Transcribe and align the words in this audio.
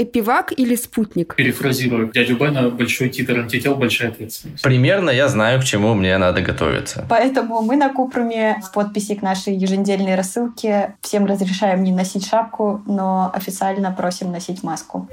Эпивак 0.00 0.52
или 0.56 0.76
спутник? 0.76 1.34
Перефразирую 1.34 2.10
дядю 2.10 2.36
Бена, 2.36 2.70
большой 2.70 3.10
титр 3.10 3.40
антител, 3.40 3.74
большая 3.74 4.08
ответственность. 4.10 4.62
Примерно 4.62 5.10
я 5.10 5.28
знаю, 5.28 5.60
к 5.60 5.64
чему 5.64 5.92
мне 5.92 6.16
надо 6.16 6.40
готовиться. 6.40 7.04
Поэтому 7.10 7.60
мы 7.60 7.76
на 7.76 7.90
Купруме 7.90 8.62
в 8.64 8.72
подписи 8.72 9.14
к 9.14 9.20
нашей 9.20 9.54
еженедельной 9.54 10.14
рассылке 10.14 10.94
всем 11.02 11.26
разрешаем 11.26 11.84
не 11.84 11.92
носить 11.92 12.26
шапку, 12.26 12.82
но 12.86 13.30
официально 13.34 13.92
просим 13.92 14.32
носить 14.32 14.62
маску. 14.62 15.06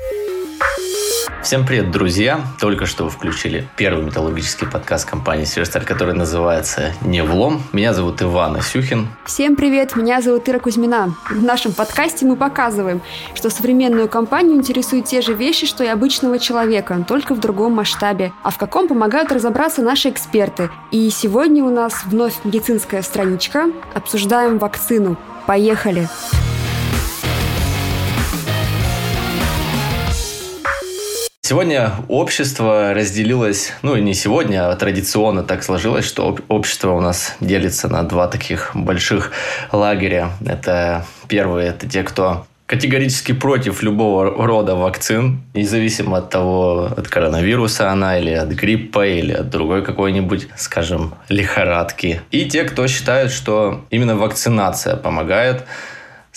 Всем 1.44 1.66
привет, 1.66 1.92
друзья! 1.92 2.42
Только 2.60 2.86
что 2.86 3.06
вы 3.06 3.10
включили 3.10 3.70
первый 3.78 4.04
металлургический 4.04 4.68
подкаст 4.68 5.08
компании 5.08 5.46
«Северсталь», 5.46 5.86
который 5.86 6.14
называется 6.14 6.94
«Не 7.02 7.24
влом». 7.24 7.62
Меня 7.72 7.94
зовут 7.94 8.22
Иван 8.22 8.58
Асюхин. 8.58 9.08
Всем 9.24 9.56
привет, 9.56 9.96
меня 9.96 10.22
зовут 10.22 10.50
Ира 10.50 10.60
Кузьмина. 10.60 11.16
В 11.30 11.42
нашем 11.44 11.74
подкасте 11.74 12.26
мы 12.26 12.36
показываем, 12.36 13.02
что 13.34 13.50
современную 13.50 14.10
компанию 14.10 14.58
интересуют 14.58 15.06
те 15.06 15.22
же 15.22 15.34
вещи, 15.34 15.68
что 15.68 15.84
и 15.84 15.88
обычного 15.88 16.40
человека, 16.40 17.06
только 17.08 17.34
в 17.34 17.40
другом 17.40 17.74
масштабе. 17.74 18.34
А 18.44 18.50
в 18.50 18.58
каком 18.58 18.88
помогают 18.88 19.32
разобраться 19.32 19.82
наши 19.82 20.10
эксперты. 20.10 20.70
И 20.92 21.10
сегодня 21.12 21.64
у 21.64 21.70
нас 21.70 22.04
вновь 22.06 22.34
медицинская 22.44 23.02
страничка. 23.04 23.68
Обсуждаем 23.94 24.58
вакцину. 24.58 25.18
Поехали! 25.46 26.08
Поехали! 26.08 26.38
Сегодня 31.48 31.94
общество 32.10 32.94
разделилось, 32.94 33.72
ну 33.82 33.96
и 33.96 34.02
не 34.02 34.14
сегодня, 34.14 34.70
а 34.70 34.76
традиционно 34.76 35.44
так 35.44 35.64
сложилось, 35.64 36.04
что 36.04 36.38
общество 36.50 36.92
у 36.92 37.00
нас 37.00 37.38
делится 37.40 37.88
на 37.88 38.04
два 38.04 38.28
таких 38.28 38.72
больших 38.76 39.32
лагеря. 39.72 40.32
Это 40.46 41.06
первые, 41.30 41.70
это 41.70 41.88
те, 41.88 42.04
кто 42.04 42.46
категорически 42.66 43.32
против 43.32 43.82
любого 43.82 44.46
рода 44.46 44.76
вакцин, 44.76 45.42
независимо 45.54 46.18
от 46.18 46.30
того, 46.30 46.92
от 46.98 47.08
коронавируса 47.08 47.92
она 47.92 48.20
или 48.20 48.32
от 48.32 48.50
гриппа, 48.50 49.08
или 49.08 49.32
от 49.32 49.50
другой 49.50 49.86
какой-нибудь, 49.86 50.50
скажем, 50.58 51.14
лихорадки. 51.30 52.20
И 52.30 52.44
те, 52.44 52.66
кто 52.66 52.86
считают, 52.88 53.32
что 53.32 53.86
именно 53.90 54.18
вакцинация 54.18 54.98
помогает 54.98 55.64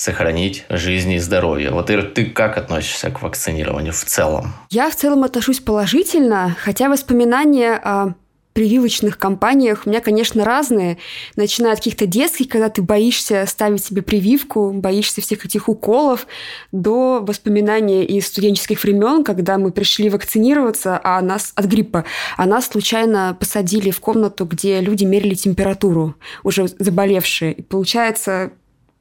сохранить 0.01 0.65
жизнь 0.71 1.13
и 1.13 1.19
здоровье. 1.19 1.71
Вот, 1.71 1.91
Ира, 1.91 2.03
ты 2.03 2.25
как 2.25 2.57
относишься 2.57 3.11
к 3.11 3.23
вакцинированию 3.23 3.93
в 3.93 4.05
целом? 4.05 4.55
Я 4.71 4.89
в 4.89 4.97
целом 4.97 5.25
отношусь 5.25 5.61
положительно, 5.61 6.57
хотя 6.59 6.89
воспоминания 6.89 7.75
о 7.75 8.15
прививочных 8.53 9.17
кампаниях 9.17 9.83
у 9.87 9.91
меня, 9.91 10.01
конечно, 10.01 10.45
разные. 10.45 10.99
Начиная 11.37 11.73
от 11.73 11.79
каких-то 11.79 12.07
детских, 12.07 12.49
когда 12.49 12.69
ты 12.69 12.83
боишься 12.83 13.45
ставить 13.47 13.85
себе 13.85 14.03
прививку, 14.03 14.73
боишься 14.73 15.21
всех 15.21 15.45
этих 15.45 15.69
уколов, 15.69 16.27
до 16.73 17.21
воспоминания 17.23 18.05
из 18.05 18.27
студенческих 18.27 18.83
времен, 18.83 19.23
когда 19.23 19.57
мы 19.57 19.71
пришли 19.71 20.11
вакцинироваться 20.11 21.01
а 21.03 21.21
нас 21.21 21.53
от 21.55 21.67
гриппа, 21.67 22.05
а 22.37 22.47
нас 22.47 22.67
случайно 22.67 23.37
посадили 23.39 23.91
в 23.91 24.01
комнату, 24.01 24.45
где 24.45 24.81
люди 24.81 25.05
мерили 25.05 25.35
температуру, 25.35 26.17
уже 26.43 26.67
заболевшие. 26.79 27.53
И 27.53 27.63
получается, 27.63 28.53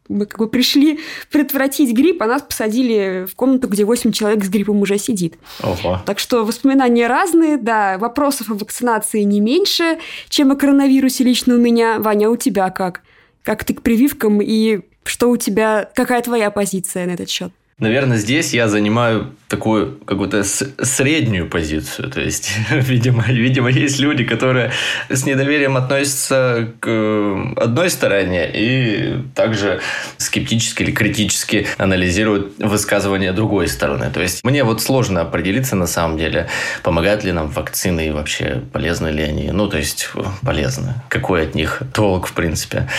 мы 0.10 0.26
как 0.26 0.40
бы 0.40 0.50
пришли 0.50 1.00
предотвратить 1.32 1.94
грипп, 1.94 2.22
а 2.22 2.26
нас 2.26 2.42
посадили 2.42 3.26
в 3.32 3.36
комнату, 3.36 3.68
где 3.68 3.86
8 3.86 4.12
человек 4.12 4.44
с 4.44 4.50
гриппом 4.50 4.82
уже 4.82 4.98
сидит. 4.98 5.36
Ого. 5.64 6.02
Так 6.06 6.20
что 6.20 6.44
воспоминания 6.44 7.08
разные, 7.08 7.58
да, 7.58 7.98
вопросов 7.98 8.50
о 8.50 8.56
вакцинации 8.56 9.22
не 9.22 9.40
меньше, 9.40 10.00
чем 10.28 10.52
о 10.52 10.56
коронавирусе 10.56 11.24
лично 11.24 11.56
у 11.56 11.58
меня. 11.58 12.00
Ваня, 12.00 12.30
у 12.30 12.36
тебя 12.36 12.70
как? 12.72 13.02
Как 13.44 13.64
ты 13.64 13.74
к 13.74 13.82
прививкам 13.82 14.42
и 14.42 14.82
что 15.04 15.30
у 15.30 15.38
тебя, 15.38 15.90
какая 15.96 16.22
твоя 16.22 16.52
позиция 16.52 17.06
на 17.06 17.12
этот 17.12 17.30
счет? 17.30 17.52
Наверное, 17.80 18.18
здесь 18.18 18.54
я 18.54 18.68
занимаю 18.68 19.34
такую 19.48 19.98
какую-то 20.06 20.44
среднюю 20.44 21.50
позицию. 21.50 22.10
То 22.12 22.20
есть, 22.20 22.52
видимо, 22.72 23.24
видимо, 23.26 23.70
есть 23.70 24.00
люди, 24.00 24.26
которые 24.26 24.72
с 25.10 25.26
недоверием 25.26 25.78
относятся 25.78 26.74
к 26.82 26.88
э, 26.88 27.54
одной 27.56 27.90
стороне 27.90 28.50
и 28.54 29.24
также 29.34 29.80
скептически 30.18 30.84
или 30.84 30.92
критически 30.92 31.68
анализируют 31.78 32.60
высказывания 32.60 33.32
другой 33.32 33.70
стороны. 33.70 34.12
То 34.12 34.22
есть, 34.22 34.44
мне 34.44 34.66
вот 34.66 34.82
сложно 34.82 35.22
определиться 35.22 35.78
на 35.78 35.88
самом 35.88 36.18
деле, 36.18 36.50
помогают 36.84 37.24
ли 37.24 37.32
нам 37.32 37.48
вакцины 37.48 38.08
и 38.08 38.12
вообще 38.12 38.62
полезны 38.74 39.08
ли 39.08 39.24
они. 39.24 39.52
Ну, 39.52 39.70
то 39.70 39.78
есть, 39.78 40.12
полезны. 40.46 40.96
Какой 41.08 41.44
от 41.44 41.56
них 41.56 41.82
толк, 41.94 42.28
в 42.28 42.34
принципе. 42.34 42.90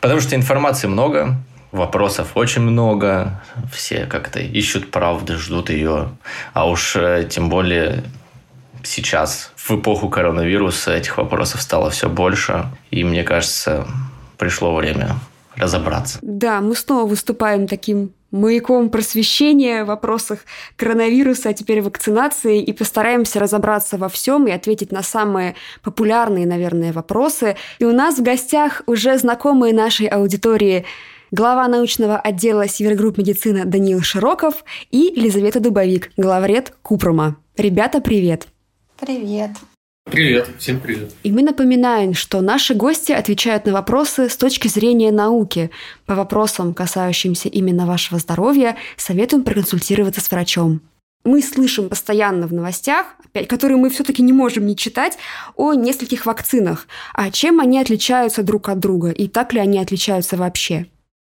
Потому 0.00 0.20
что 0.20 0.34
информации 0.34 0.88
много, 0.88 1.36
Вопросов 1.76 2.32
очень 2.34 2.62
много, 2.62 3.42
все 3.72 4.06
как-то 4.06 4.40
ищут 4.40 4.90
правды, 4.90 5.36
ждут 5.36 5.70
ее. 5.70 6.08
А 6.54 6.68
уж 6.68 6.96
э, 6.96 7.28
тем 7.30 7.48
более 7.48 8.02
сейчас, 8.82 9.52
в 9.56 9.70
эпоху 9.72 10.08
коронавируса, 10.08 10.94
этих 10.94 11.18
вопросов 11.18 11.60
стало 11.60 11.90
все 11.90 12.08
больше. 12.08 12.66
И 12.90 13.04
мне 13.04 13.24
кажется, 13.24 13.86
пришло 14.38 14.74
время 14.74 15.16
разобраться. 15.56 16.18
Да, 16.22 16.60
мы 16.60 16.74
снова 16.74 17.06
выступаем 17.06 17.66
таким 17.66 18.12
маяком 18.30 18.90
просвещения 18.90 19.84
в 19.84 19.88
вопросах 19.88 20.40
коронавируса, 20.76 21.50
а 21.50 21.52
теперь 21.52 21.80
вакцинации, 21.80 22.62
и 22.62 22.72
постараемся 22.72 23.40
разобраться 23.40 23.96
во 23.98 24.08
всем 24.08 24.46
и 24.46 24.50
ответить 24.50 24.92
на 24.92 25.02
самые 25.02 25.54
популярные, 25.82 26.46
наверное, 26.46 26.92
вопросы. 26.92 27.56
И 27.78 27.84
у 27.84 27.92
нас 27.92 28.18
в 28.18 28.22
гостях 28.22 28.82
уже 28.86 29.18
знакомые 29.18 29.74
нашей 29.74 30.06
аудитории 30.06 30.84
глава 31.30 31.66
научного 31.68 32.18
отдела 32.18 32.68
Севергрупп 32.68 33.18
медицина 33.18 33.64
Даниил 33.64 34.02
Широков 34.02 34.64
и 34.90 35.12
Елизавета 35.14 35.60
Дубовик, 35.60 36.12
главред 36.16 36.74
Купрума. 36.82 37.36
Ребята, 37.56 38.00
привет! 38.00 38.48
Привет! 38.98 39.50
Привет, 40.10 40.48
всем 40.58 40.78
привет. 40.78 41.12
И 41.24 41.32
мы 41.32 41.42
напоминаем, 41.42 42.14
что 42.14 42.40
наши 42.40 42.74
гости 42.74 43.10
отвечают 43.10 43.66
на 43.66 43.72
вопросы 43.72 44.28
с 44.28 44.36
точки 44.36 44.68
зрения 44.68 45.10
науки. 45.10 45.72
По 46.06 46.14
вопросам, 46.14 46.74
касающимся 46.74 47.48
именно 47.48 47.86
вашего 47.86 48.20
здоровья, 48.20 48.76
советуем 48.96 49.42
проконсультироваться 49.42 50.20
с 50.20 50.30
врачом. 50.30 50.80
Мы 51.24 51.42
слышим 51.42 51.88
постоянно 51.88 52.46
в 52.46 52.52
новостях, 52.52 53.16
опять, 53.24 53.48
которые 53.48 53.78
мы 53.78 53.90
все-таки 53.90 54.22
не 54.22 54.32
можем 54.32 54.64
не 54.64 54.76
читать, 54.76 55.18
о 55.56 55.74
нескольких 55.74 56.24
вакцинах. 56.24 56.86
А 57.12 57.32
чем 57.32 57.58
они 57.58 57.80
отличаются 57.80 58.44
друг 58.44 58.68
от 58.68 58.78
друга? 58.78 59.10
И 59.10 59.26
так 59.26 59.52
ли 59.52 59.58
они 59.58 59.80
отличаются 59.80 60.36
вообще? 60.36 60.86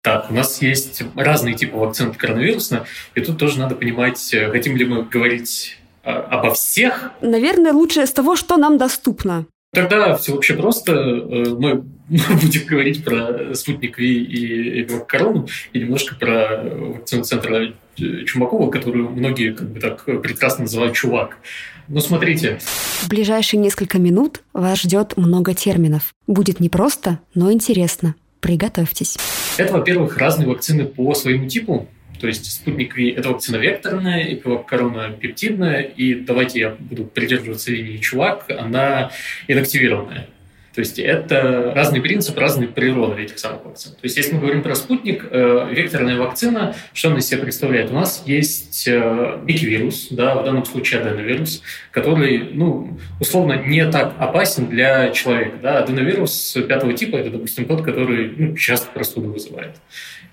Так, 0.05 0.29
у 0.29 0.35
нас 0.35 0.61
есть 0.61 1.01
разные 1.15 1.55
типы 1.55 1.77
вакцин 1.77 2.09
от 2.09 2.17
коронавируса, 2.17 2.85
и 3.15 3.21
тут 3.21 3.39
тоже 3.39 3.57
надо 3.57 3.73
понимать, 3.73 4.31
э, 4.35 4.51
хотим 4.51 4.77
ли 4.77 4.85
мы 4.85 5.01
говорить 5.01 5.79
э, 6.03 6.11
обо 6.11 6.53
всех. 6.53 7.09
Наверное, 7.21 7.73
лучше 7.73 8.05
с 8.05 8.11
того, 8.11 8.35
что 8.35 8.57
нам 8.57 8.77
доступно. 8.77 9.47
Тогда 9.73 10.15
все 10.15 10.33
вообще 10.33 10.53
просто. 10.53 10.91
Э, 10.91 11.45
мы 11.57 11.81
будем 12.07 12.67
говорить 12.67 13.03
про 13.03 13.55
спутник 13.55 13.97
Ви 13.97 14.21
и 14.21 14.87
корону 15.07 15.47
и 15.73 15.79
немножко 15.79 16.13
про 16.13 16.61
вакцину 16.63 17.23
центра 17.23 17.73
Чумакова, 17.95 18.69
которую 18.69 19.09
многие 19.09 19.53
как 19.53 19.67
бы 19.71 19.79
так 19.79 20.05
прекрасно 20.05 20.65
называют 20.65 20.93
чувак. 20.93 21.39
Ну, 21.87 21.99
смотрите. 21.99 22.59
В 23.01 23.09
ближайшие 23.09 23.59
несколько 23.59 23.97
минут 23.97 24.43
вас 24.53 24.81
ждет 24.81 25.17
много 25.17 25.55
терминов. 25.55 26.13
Будет 26.27 26.59
непросто, 26.59 27.21
но 27.33 27.51
интересно. 27.51 28.13
Приготовьтесь. 28.45 29.17
Это, 29.57 29.73
во-первых, 29.73 30.17
разные 30.19 30.47
вакцины 30.47 30.85
по 30.85 31.15
своему 31.15 31.49
типу. 31.49 31.87
То 32.21 32.27
есть 32.27 32.45
спутник 32.51 32.95
Ви– 32.95 33.09
это 33.17 33.29
вакцина 33.29 33.55
векторная, 33.55 34.21
и 34.21 34.35
корона 34.67 35.09
пептидная, 35.09 35.81
и 35.81 36.13
давайте 36.13 36.59
я 36.59 36.75
буду 36.79 37.05
придерживаться 37.05 37.71
линии 37.71 37.97
чувак, 37.97 38.45
она 38.49 39.09
инактивированная. 39.47 40.27
То 40.75 40.81
есть 40.81 40.99
это 40.99 41.71
разный 41.73 42.01
принцип, 42.01 42.37
разная 42.37 42.67
природа 42.67 43.15
этих 43.15 43.39
самых 43.39 43.63
вакцин. 43.63 43.93
То 43.93 43.99
есть 44.03 44.17
если 44.17 44.33
мы 44.35 44.41
говорим 44.41 44.61
про 44.61 44.75
спутник, 44.75 45.25
э, 45.31 45.69
векторная 45.71 46.17
вакцина, 46.17 46.75
что 46.91 47.09
она 47.09 47.19
из 47.19 47.27
себя 47.27 47.39
представляет? 47.39 47.91
У 47.91 47.93
нас 47.93 48.23
есть 48.25 48.85
э, 48.85 49.39
вирус, 49.45 50.09
да, 50.11 50.35
в 50.35 50.43
данном 50.43 50.65
случае 50.65 50.99
аденовирус, 50.99 51.61
который, 51.91 52.49
ну, 52.51 52.97
условно, 53.21 53.53
не 53.65 53.89
так 53.89 54.15
опасен 54.19 54.67
для 54.67 55.11
человека. 55.11 55.57
Да. 55.61 55.79
Аденовирус 55.79 56.57
пятого 56.67 56.93
типа– 56.93 57.15
это, 57.17 57.29
допустим, 57.29 57.65
тот, 57.65 57.81
который 57.81 58.33
ну, 58.35 58.57
часто 58.57 58.91
простуду 58.91 59.31
вызывает. 59.31 59.77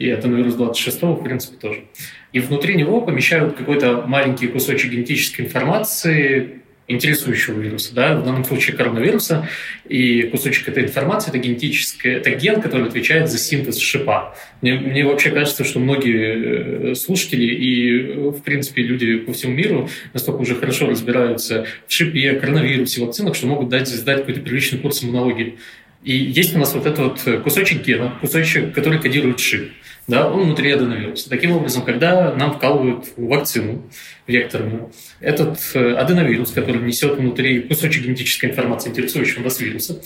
И 0.01 0.11
аденовирус 0.11 0.55
26 0.55 1.03
в 1.03 1.23
принципе, 1.23 1.57
тоже. 1.57 1.85
И 2.33 2.41
внутри 2.41 2.75
него 2.75 3.01
помещают 3.01 3.57
какой-то 3.57 4.03
маленький 4.09 4.49
кусочек 4.49 4.91
генетической 4.91 5.43
информации, 5.43 6.62
интересующего 6.89 7.61
вируса, 7.61 7.95
да, 7.95 8.17
в 8.17 8.25
данном 8.25 8.45
случае 8.45 8.77
коронавируса, 8.77 9.49
и 9.89 10.23
кусочек 10.25 10.69
этой 10.69 10.85
информации– 10.85 11.29
это 11.31 11.39
генетическая, 11.39 12.17
это 12.17 12.31
ген, 12.31 12.61
который 12.61 12.89
отвечает 12.89 13.31
за 13.31 13.39
синтез 13.39 13.79
шипа. 13.79 14.35
Мне, 14.61 14.75
мне 14.75 15.05
вообще 15.05 15.31
кажется, 15.31 15.65
что 15.65 15.79
многие 15.79 16.91
э, 16.91 16.95
слушатели 16.95 17.45
и, 17.45 18.13
в 18.31 18.43
принципе, 18.43 18.83
люди 18.83 19.17
по 19.17 19.33
всему 19.33 19.55
миру 19.55 19.89
настолько 20.13 20.41
уже 20.41 20.55
хорошо 20.55 20.89
разбираются 20.89 21.67
в 21.87 21.93
шипе, 21.93 22.35
коронавирусе, 22.35 23.01
вакцинах, 23.01 23.35
что 23.35 23.47
могут 23.47 23.69
дать, 23.69 23.89
сдать 23.89 24.19
какой-то 24.19 24.41
приличный 24.41 24.79
курс 24.79 25.03
иммунологии. 25.03 25.59
И 26.03 26.17
есть 26.17 26.55
у 26.55 26.59
нас 26.59 26.75
вот 26.75 26.87
этот 26.87 27.25
вот 27.27 27.43
кусочек 27.43 27.85
гена, 27.85 28.17
кусочек, 28.21 28.75
который 28.75 29.01
кодирует 29.01 29.41
шип 29.41 29.73
да, 30.09 30.29
он 30.29 30.45
внутри 30.45 30.73
аденовируса. 30.73 31.31
Таким 31.31 31.53
образом, 31.53 31.85
когда 31.85 32.35
нам 32.35 32.55
вкалывают 32.55 33.07
вакцину 33.17 33.83
векторную, 34.27 34.91
этот 35.21 35.59
э, 35.75 35.95
аденовирус, 35.95 36.51
который 36.51 36.83
несет 36.83 37.19
внутри 37.19 37.61
кусочек 37.61 38.05
генетической 38.05 38.51
информации, 38.51 38.91
интересующего 38.91 39.45
нас 39.45 39.61
вируса, 39.61 40.03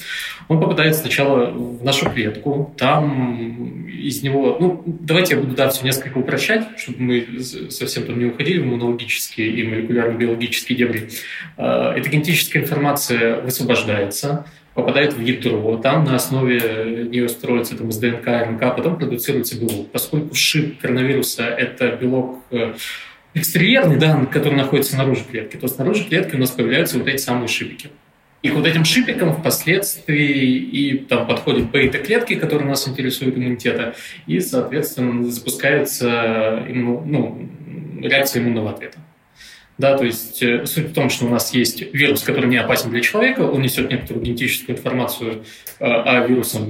он 0.48 0.60
попадает 0.60 0.96
сначала 0.96 1.50
в 1.50 1.82
нашу 1.82 2.10
клетку, 2.10 2.75
там 2.76 3.88
из 3.88 4.22
него, 4.22 4.58
ну, 4.60 4.82
давайте 4.87 5.34
я 5.34 5.40
буду, 5.40 5.54
да, 5.54 5.70
все 5.70 5.84
несколько 5.84 6.19
упрощать, 6.19 6.66
чтобы 6.78 7.00
мы 7.00 7.26
совсем 7.70 8.04
там 8.04 8.19
не 8.19 8.26
уходили 8.26 8.58
в 8.58 8.64
иммунологические 8.64 9.49
и 9.49 9.62
молекулярно-биологические 9.66 10.76
дебри. 10.76 11.08
Э, 11.56 11.94
эта 11.96 12.08
генетическая 12.10 12.58
информация 12.58 13.40
высвобождается, 13.40 14.44
попадает 14.76 15.14
в 15.14 15.20
ядро, 15.20 15.78
там 15.78 16.05
на 16.05 16.14
основе 16.14 17.06
нее 17.08 17.28
строится 17.28 17.76
там, 17.76 17.88
из 17.88 17.96
ДНК, 17.96 18.26
РНК, 18.26 18.61
потом 18.76 18.99
продуцируется 18.99 19.58
белок. 19.58 19.90
Поскольку 19.90 20.34
шип 20.34 20.78
коронавируса– 20.78 21.44
это 21.58 21.96
белок 21.96 22.43
э, 22.50 22.75
экстерьерный, 23.32 23.96
да, 23.96 24.26
который 24.26 24.55
находится 24.55 24.93
снаружи 24.93 25.23
клетки, 25.28 25.56
то 25.56 25.67
снаружи 25.67 26.05
клетки 26.05 26.37
у 26.37 26.38
нас 26.38 26.50
появляются 26.50 26.99
вот 26.99 27.08
эти 27.08 27.17
самые 27.17 27.49
шипики. 27.49 27.88
И 28.43 28.50
вот 28.50 28.67
этим 28.67 28.84
шипикам 28.84 29.32
впоследствии 29.32 30.58
и 30.58 30.99
там 30.99 31.26
подходят 31.26 31.70
бета-клетки, 31.70 32.34
которые 32.34 32.69
нас 32.69 32.87
интересуют 32.87 33.37
иммунитета, 33.37 33.94
и, 34.26 34.40
соответственно, 34.40 35.25
запускается 35.31 36.62
ну, 36.69 37.49
реакция 38.02 38.43
иммунного 38.43 38.73
ответа. 38.73 38.99
Да, 39.78 39.96
то 39.96 40.05
есть 40.05 40.43
э, 40.43 40.64
суть 40.64 40.87
в 40.87 40.94
том, 40.94 41.11
что 41.11 41.26
у 41.26 41.28
нас 41.28 41.52
есть 41.52 41.82
вирус, 41.93 42.23
который 42.23 42.49
не 42.49 42.56
опасен 42.56 42.90
для 42.90 43.02
человека, 43.02 43.43
он 43.43 43.61
несет 43.61 43.90
некоторую 43.90 44.25
генетическую 44.25 44.76
информацию 44.76 45.44
э, 45.81 45.84
о 45.84 46.26
вирусе, 46.26 46.61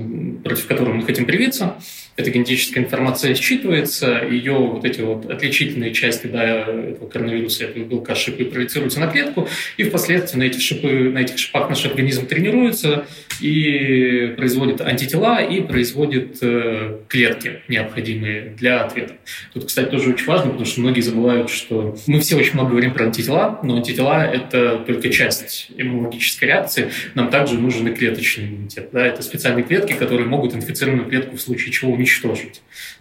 против 0.42 0.66
которого 0.66 0.94
мы 0.94 1.02
хотим 1.04 1.24
привиться. 1.24 1.76
Эта 2.16 2.30
генетическая 2.30 2.80
информация 2.80 3.34
считывается, 3.34 4.26
ее 4.30 4.54
вот 4.54 4.84
эти 4.86 5.02
вот 5.02 5.30
отличительные 5.30 5.92
части 5.92 6.26
да, 6.26 6.42
этого 6.44 7.08
коронавируса, 7.08 7.64
этого 7.64 7.84
белка 7.84 8.14
шипы 8.14 8.46
проецируются 8.46 9.00
на 9.00 9.08
клетку, 9.08 9.48
и 9.76 9.84
впоследствии 9.84 10.38
на, 10.38 10.44
эти 10.44 10.58
шипы, 10.58 11.10
на 11.10 11.18
этих 11.18 11.38
шипах 11.38 11.68
наш 11.68 11.84
организм 11.84 12.26
тренируется 12.26 13.04
и 13.40 14.32
производит 14.36 14.80
антитела, 14.80 15.44
и 15.44 15.60
производит 15.60 16.38
э, 16.40 17.00
клетки, 17.08 17.60
необходимые 17.68 18.54
для 18.58 18.80
ответа. 18.80 19.16
Тут, 19.52 19.66
кстати, 19.66 19.90
тоже 19.90 20.10
очень 20.10 20.24
важно, 20.24 20.46
потому 20.46 20.64
что 20.64 20.80
многие 20.80 21.02
забывают, 21.02 21.50
что 21.50 21.96
мы 22.06 22.20
все 22.20 22.36
очень 22.36 22.54
много 22.54 22.70
говорим 22.70 22.94
про 22.94 23.04
антитела, 23.04 23.60
но 23.62 23.76
антитела– 23.76 24.24
это 24.32 24.78
только 24.86 25.10
часть 25.10 25.70
иммунологической 25.76 26.48
реакции. 26.48 26.90
Нам 27.14 27.28
также 27.28 27.58
нужен 27.58 27.86
и 27.88 27.94
клеточный 27.94 28.46
иммунитет. 28.46 28.88
Да? 28.92 29.04
Это 29.04 29.20
специальные 29.20 29.64
клетки, 29.64 29.92
которые 29.92 30.26
могут 30.26 30.54
инфицированную 30.54 31.08
клетку 31.10 31.36
в 31.36 31.40
случае 31.42 31.72
чего 31.72 31.92
уничтожить. 31.92 32.05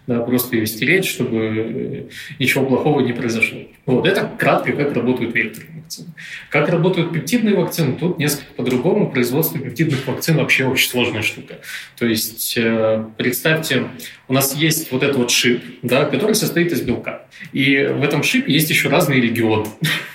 Да? 0.06 0.20
Просто 0.20 0.56
ее 0.56 0.66
стереть, 0.66 1.04
чтобы 1.04 1.36
э, 1.38 2.02
ничего 2.38 2.64
плохого 2.64 3.00
не 3.00 3.12
произошло. 3.12 3.58
Вот 3.86 4.06
это 4.06 4.30
кратко, 4.38 4.72
как 4.72 4.94
работают 4.94 5.34
векторные 5.34 5.82
вакцины. 5.82 6.08
Как 6.50 6.68
работают 6.68 7.12
пептидные 7.12 7.54
вакцины, 7.54 7.96
тут 7.98 8.18
несколько 8.18 8.52
по-другому. 8.54 9.10
Производство 9.10 9.58
пептидных 9.58 10.06
вакцин 10.06 10.36
вообще 10.36 10.66
очень 10.66 10.88
сложная 10.88 11.22
штука. 11.22 11.60
То 11.96 12.06
есть 12.06 12.56
э, 12.56 13.04
представьте, 13.16 13.88
у 14.28 14.32
нас 14.32 14.54
есть 14.54 14.90
вот 14.92 15.02
этот 15.02 15.16
вот 15.16 15.30
шип, 15.30 15.62
да, 15.82 16.04
который 16.04 16.34
состоит 16.34 16.72
из 16.72 16.82
белка. 16.82 17.26
И 17.52 17.76
в 17.76 18.02
этом 18.02 18.22
шипе 18.22 18.52
есть 18.52 18.70
еще 18.70 18.88
разные 18.88 19.20
регионы. 19.20 19.66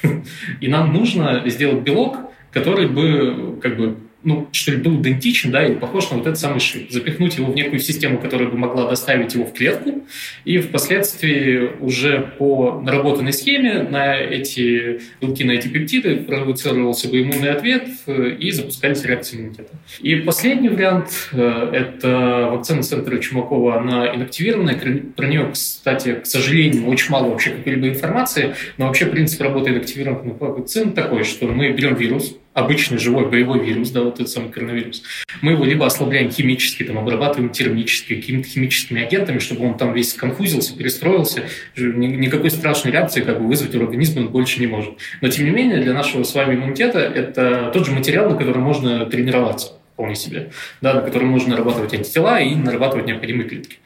И 0.62 0.68
нам 0.68 0.94
нужно 0.94 1.44
сделать 1.48 1.84
белок, 1.84 2.18
который 2.52 2.88
бы 2.88 3.60
как 3.62 3.78
бы 3.78 3.98
ну, 4.23 4.47
что 4.51 4.71
ли, 4.71 4.77
был 4.77 5.01
идентичен, 5.01 5.51
да, 5.51 5.65
и 5.65 5.75
похож 5.75 6.12
на 6.12 6.18
вот 6.18 6.27
этот 6.27 6.39
самый 6.39 6.59
шип. 6.59 6.91
Запихнуть 6.91 7.38
его 7.38 7.51
в 7.51 7.56
некую 7.56 7.79
систему, 7.79 8.19
которая 8.19 8.50
бы 8.50 8.57
могла 8.57 8.88
доставить 8.88 9.33
его 9.33 9.45
в 9.45 9.53
клетку, 9.53 10.03
и 10.45 10.59
впоследствии 10.59 11.71
уже 11.79 12.33
по 12.38 12.81
наработанной 12.81 13.33
схеме 13.33 13.83
на 13.83 14.15
эти 14.18 15.01
белки, 15.19 15.44
на 15.44 15.51
эти 15.51 15.68
пептиды 15.68 16.18
провоцировался 16.18 17.09
бы 17.09 17.21
иммунный 17.21 17.51
ответ 17.51 17.88
э, 18.06 18.35
и 18.39 18.51
запускались 18.51 19.03
реакции 19.03 19.38
иммунитета. 19.38 19.73
И 20.01 20.15
последний 20.15 20.69
вариант 20.69 21.29
э,– 21.31 21.69
это 21.73 22.50
вакцина 22.51 22.83
центра 22.83 23.18
Чумакова, 23.18 23.79
она 23.79 24.15
инактивированная. 24.15 24.79
Про 25.15 25.27
нее, 25.27 25.50
кстати, 25.51 26.15
к 26.15 26.25
сожалению, 26.25 26.88
очень 26.88 27.12
мало 27.12 27.29
вообще 27.29 27.51
какой-либо 27.51 27.88
информации, 27.88 28.56
но 28.77 28.88
вообще 28.88 29.06
принцип 29.06 29.41
работы 29.41 29.71
инактивированных 29.71 30.39
вакцин 30.39 30.94
такой, 30.94 31.23
что 31.23 31.47
мы 31.47 31.71
берем 31.71 31.95
вирус, 31.95 32.35
обычный 32.53 32.98
живой 32.98 33.30
боевой 33.30 33.65
вирус, 33.65 33.92
да, 33.92 34.01
вот 34.01 34.15
этот 34.15 34.30
самый 34.30 34.51
коронавирус, 34.51 35.03
мы 35.42 35.53
его 35.53 35.63
либо 35.63 35.86
ослабляем 35.86 36.31
химически, 36.31 36.83
там, 36.83 36.98
обрабатываем 36.98 37.51
термически, 37.51 38.15
какими-то 38.15 38.48
химическими 38.48 39.01
агентами, 39.01 39.39
чтобы 39.39 39.65
он 39.65 39.77
там 39.77 39.94
весь 39.94 40.13
конфузился, 40.13 40.75
перестроился, 40.75 41.44
никакой 41.75 42.51
страшной 42.51 42.94
реакции 42.94 43.21
как 43.21 43.39
бы 43.39 43.48
вызвать 43.48 43.75
у 43.75 43.81
организма 43.81 44.21
он 44.21 44.30
больше 44.30 44.59
не 44.59 44.68
может. 44.68 44.95
Но, 45.21 45.30
тем 45.30 45.45
не 45.45 45.51
менее, 45.51 45.81
для 45.81 45.94
нашего 45.94 46.24
с 46.24 46.33
вами 46.33 46.56
иммунитета 46.56 47.00
это 47.00 47.71
тот 47.74 47.86
же 47.86 47.92
материал, 47.92 48.30
на 48.30 48.36
котором 48.36 48.62
можно 48.62 49.06
тренироваться 49.06 49.74
вполне 49.94 50.15
себе, 50.15 50.51
да, 50.81 50.94
на 50.94 51.01
котором 51.01 51.27
можно 51.27 51.51
нарабатывать 51.51 51.94
антитела 51.94 52.39
и 52.39 52.56
нарабатывать 52.56 53.06
необходимые 53.06 53.47
клетки 53.47 53.77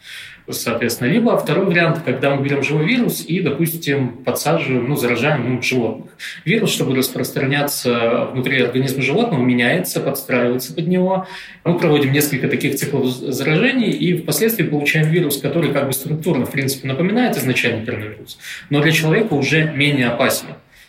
соответственно. 0.50 1.10
Либо 1.10 1.38
второй 1.38 1.66
вариант, 1.66 2.02
когда 2.06 2.36
мы 2.36 2.44
берем 2.44 2.64
живой 2.64 2.86
вирус 2.86 3.24
и, 3.26 3.40
допустим, 3.40 4.18
подсаживаем, 4.24 4.88
ну, 4.88 4.96
заражаем 4.96 5.56
ну, 5.56 5.62
животных. 5.62 6.12
Вирус, 6.44 6.72
чтобы 6.72 6.96
распространяться 6.96 8.30
внутри 8.32 8.62
организма 8.62 9.02
животного, 9.02 9.42
меняется, 9.42 10.00
подстраивается 10.00 10.74
под 10.74 10.88
него. 10.88 11.28
Мы 11.64 11.78
проводим 11.78 12.12
несколько 12.12 12.48
таких 12.48 12.76
циклов 12.76 13.08
заражений 13.08 13.92
и 13.92 14.18
впоследствии 14.18 14.64
получаем 14.64 15.10
вирус, 15.10 15.38
который 15.38 15.72
как 15.72 15.88
бы 15.88 15.94
структурно, 15.94 16.46
в 16.46 16.52
принципе, 16.52 16.88
напоминает 16.88 17.38
изначальный 17.38 17.86
коронавирус, 17.86 18.38
но 18.70 18.82
для 18.82 18.92
человека 18.92 19.34
уже 19.34 19.72
менее 19.76 20.08
опасен 20.08 20.48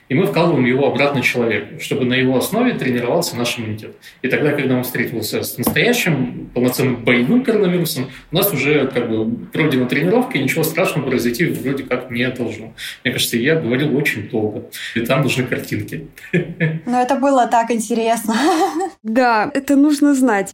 и 0.09 0.15
мы 0.15 0.27
вкалываем 0.27 0.65
его 0.65 0.87
обратно 0.87 1.23
человеку, 1.23 1.81
чтобы 1.81 2.05
на 2.05 2.15
его 2.15 2.37
основе 2.37 2.75
тренировался 2.75 3.37
наш 3.37 3.59
иммунитет. 3.59 3.97
И 4.23 4.29
тогда, 4.29 4.53
когда 4.53 4.77
он 4.77 4.85
встретился 4.85 5.43
с 5.43 5.59
настоящим 5.59 6.51
полноценным 6.55 6.97
боевым 6.97 7.43
коронавирусом, 7.43 8.11
у 8.31 8.37
нас 8.37 8.53
уже 8.53 8.87
как 8.87 9.09
бы 9.09 9.29
пройдена 9.53 9.87
тренировка, 9.87 10.39
и 10.39 10.43
ничего 10.43 10.63
страшного 10.63 11.09
произойти 11.09 11.47
вроде 11.47 11.85
как 11.85 12.11
не 12.11 12.29
должно. 12.29 12.75
Мне 13.05 13.13
кажется, 13.13 13.37
я 13.37 13.57
говорил 13.57 13.97
очень 13.97 14.29
долго, 14.29 14.65
и 14.95 15.01
там 15.01 15.23
нужны 15.23 15.45
картинки. 15.45 16.07
Но 16.87 17.01
это 17.01 17.17
было 17.17 17.47
так 17.47 17.71
интересно. 17.71 18.35
Да, 19.03 19.51
это 19.55 19.77
нужно 19.77 20.15
знать. 20.15 20.53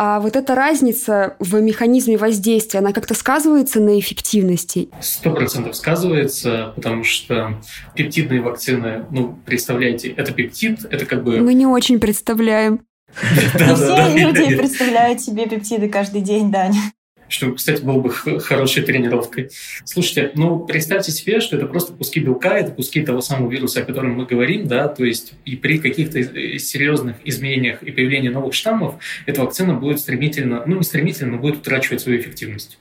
А 0.00 0.20
вот 0.20 0.36
эта 0.36 0.54
разница 0.54 1.34
в 1.40 1.60
механизме 1.60 2.16
воздействия, 2.16 2.78
она 2.78 2.92
как-то 2.92 3.14
сказывается 3.14 3.80
на 3.80 3.98
эффективности? 3.98 4.90
Сто 5.00 5.32
процентов 5.32 5.74
сказывается, 5.74 6.72
потому 6.76 7.02
что 7.02 7.58
пептидные 7.96 8.40
вакцины, 8.40 9.06
ну, 9.10 9.36
представляете, 9.44 10.10
это 10.10 10.32
пептид, 10.32 10.84
это 10.88 11.04
как 11.04 11.24
бы... 11.24 11.40
Мы 11.40 11.54
не 11.54 11.66
очень 11.66 11.98
представляем. 11.98 12.82
Все 13.12 14.14
люди 14.14 14.56
представляют 14.56 15.20
себе 15.20 15.48
пептиды 15.48 15.88
каждый 15.88 16.20
день, 16.20 16.52
Даня 16.52 16.80
что, 17.28 17.52
кстати, 17.52 17.82
было 17.82 18.00
бы 18.00 18.10
хорошей 18.10 18.82
тренировкой. 18.82 19.50
Слушайте, 19.84 20.32
ну, 20.34 20.60
представьте 20.60 21.12
себе, 21.12 21.40
что 21.40 21.56
это 21.56 21.66
просто 21.66 21.92
куски 21.92 22.20
белка, 22.20 22.58
это 22.58 22.72
куски 22.72 23.02
того 23.02 23.20
самого 23.20 23.50
вируса, 23.50 23.80
о 23.80 23.84
котором 23.84 24.12
мы 24.12 24.26
говорим, 24.26 24.66
да, 24.66 24.88
то 24.88 25.04
есть 25.04 25.32
и 25.44 25.56
при 25.56 25.78
каких-то 25.78 26.18
э, 26.18 26.58
серьезных 26.58 27.16
изменениях 27.24 27.82
и 27.82 27.90
появлении 27.90 28.28
новых 28.28 28.54
штаммов 28.54 28.96
эта 29.26 29.42
вакцина 29.42 29.74
будет 29.74 30.00
стремительно, 30.00 30.62
ну, 30.66 30.76
не 30.76 30.84
стремительно, 30.84 31.32
но 31.32 31.38
будет 31.38 31.58
утрачивать 31.58 32.00
свою 32.00 32.20
эффективность. 32.20 32.78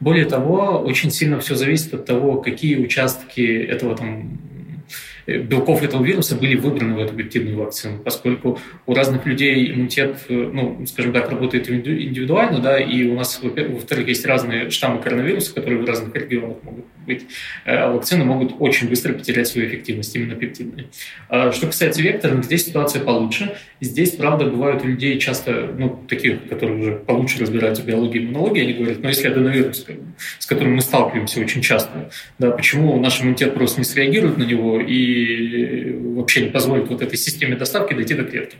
Более 0.00 0.26
того, 0.26 0.80
очень 0.84 1.10
сильно 1.10 1.40
все 1.40 1.54
зависит 1.54 1.92
от 1.94 2.04
того, 2.04 2.40
какие 2.40 2.76
участки 2.76 3.40
этого 3.40 3.96
там 3.96 4.38
белков 5.26 5.82
этого 5.82 6.04
вируса 6.04 6.36
были 6.36 6.56
выбраны 6.56 6.94
в 6.94 6.98
эту 6.98 7.14
пептидную 7.14 7.56
вакцину, 7.56 7.98
поскольку 7.98 8.58
у 8.86 8.94
разных 8.94 9.26
людей 9.26 9.72
иммунитет, 9.72 10.18
э, 10.28 10.50
ну, 10.52 10.84
скажем 10.86 11.12
так, 11.12 11.30
работает 11.30 11.68
индивидуально, 11.68 12.60
да, 12.60 12.78
и 12.78 13.04
у 13.04 13.14
нас, 13.14 13.40
во-вторых, 13.42 14.08
есть 14.08 14.24
разные 14.24 14.70
штаммы 14.70 15.00
коронавируса, 15.02 15.54
которые 15.54 15.82
в 15.82 15.84
разных 15.84 16.14
регионах 16.14 16.58
могут 16.62 16.84
быть, 17.06 17.26
э, 17.64 17.90
вакцины 17.90 18.24
могут 18.24 18.54
очень 18.58 18.88
быстро 18.88 19.12
потерять 19.12 19.48
свою 19.48 19.68
эффективность, 19.68 20.14
именно 20.16 20.34
пептидные. 20.34 20.86
А 21.28 21.52
что 21.52 21.66
касается 21.66 22.02
векторных, 22.02 22.44
здесь 22.44 22.66
ситуация 22.66 23.02
получше. 23.02 23.56
Здесь, 23.80 24.10
правда, 24.12 24.46
бывают 24.46 24.82
у 24.82 24.88
людей 24.88 25.18
часто, 25.18 25.74
ну, 25.78 26.04
таких, 26.08 26.48
которые 26.48 26.78
уже 26.80 26.92
получше 26.96 27.40
разбираются 27.40 27.82
в 27.82 27.86
биологии 27.86 28.20
и 28.20 28.24
иммунологии, 28.24 28.62
они 28.62 28.72
говорят, 28.74 28.98
ну, 29.02 29.08
если 29.08 29.28
аденовирус, 29.28 29.86
с 30.38 30.46
которым 30.46 30.76
мы 30.76 30.80
сталкиваемся 30.80 31.40
очень 31.40 31.62
часто, 31.62 32.10
да, 32.38 32.50
почему 32.50 32.98
наш 33.00 33.20
иммунитет 33.20 33.54
просто 33.54 33.80
не 33.80 33.84
среагирует 33.84 34.38
на 34.38 34.44
него 34.44 34.80
и 34.80 35.92
вообще 36.14 36.42
не 36.42 36.48
позволит 36.48 36.88
вот 36.88 37.02
этой 37.02 37.16
системе 37.16 37.56
доставки 37.56 37.94
дойти 37.94 38.14
до 38.14 38.24
клетки. 38.24 38.56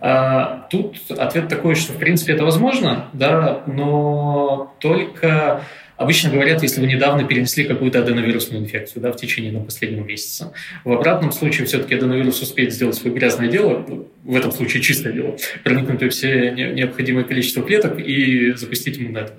А 0.00 0.68
тут 0.70 0.96
ответ 1.10 1.48
такой, 1.48 1.74
что, 1.74 1.92
в 1.92 1.98
принципе, 1.98 2.34
это 2.34 2.44
возможно, 2.44 3.08
да, 3.12 3.64
но 3.66 4.74
только 4.78 5.62
Обычно 5.98 6.30
говорят, 6.30 6.62
если 6.62 6.80
вы 6.80 6.86
недавно 6.86 7.24
перенесли 7.24 7.64
какую-то 7.64 7.98
аденовирусную 7.98 8.62
инфекцию 8.62 9.02
да, 9.02 9.10
в 9.10 9.16
течение 9.16 9.50
ну, 9.50 9.64
последнего 9.64 10.04
месяца. 10.04 10.52
В 10.84 10.92
обратном 10.92 11.32
случае 11.32 11.66
все-таки 11.66 11.94
аденовирус 11.96 12.40
успеет 12.40 12.72
сделать 12.72 12.94
свое 12.94 13.14
грязное 13.14 13.48
дело, 13.48 13.84
в 14.22 14.36
этом 14.36 14.52
случае 14.52 14.80
чистое 14.80 15.12
дело, 15.12 15.36
проникнуть 15.64 16.00
во 16.00 16.08
все 16.08 16.52
необходимое 16.52 17.24
количество 17.24 17.64
клеток 17.64 17.98
и 17.98 18.52
запустить 18.52 18.98
иммунный 19.00 19.22
ответ. 19.22 19.38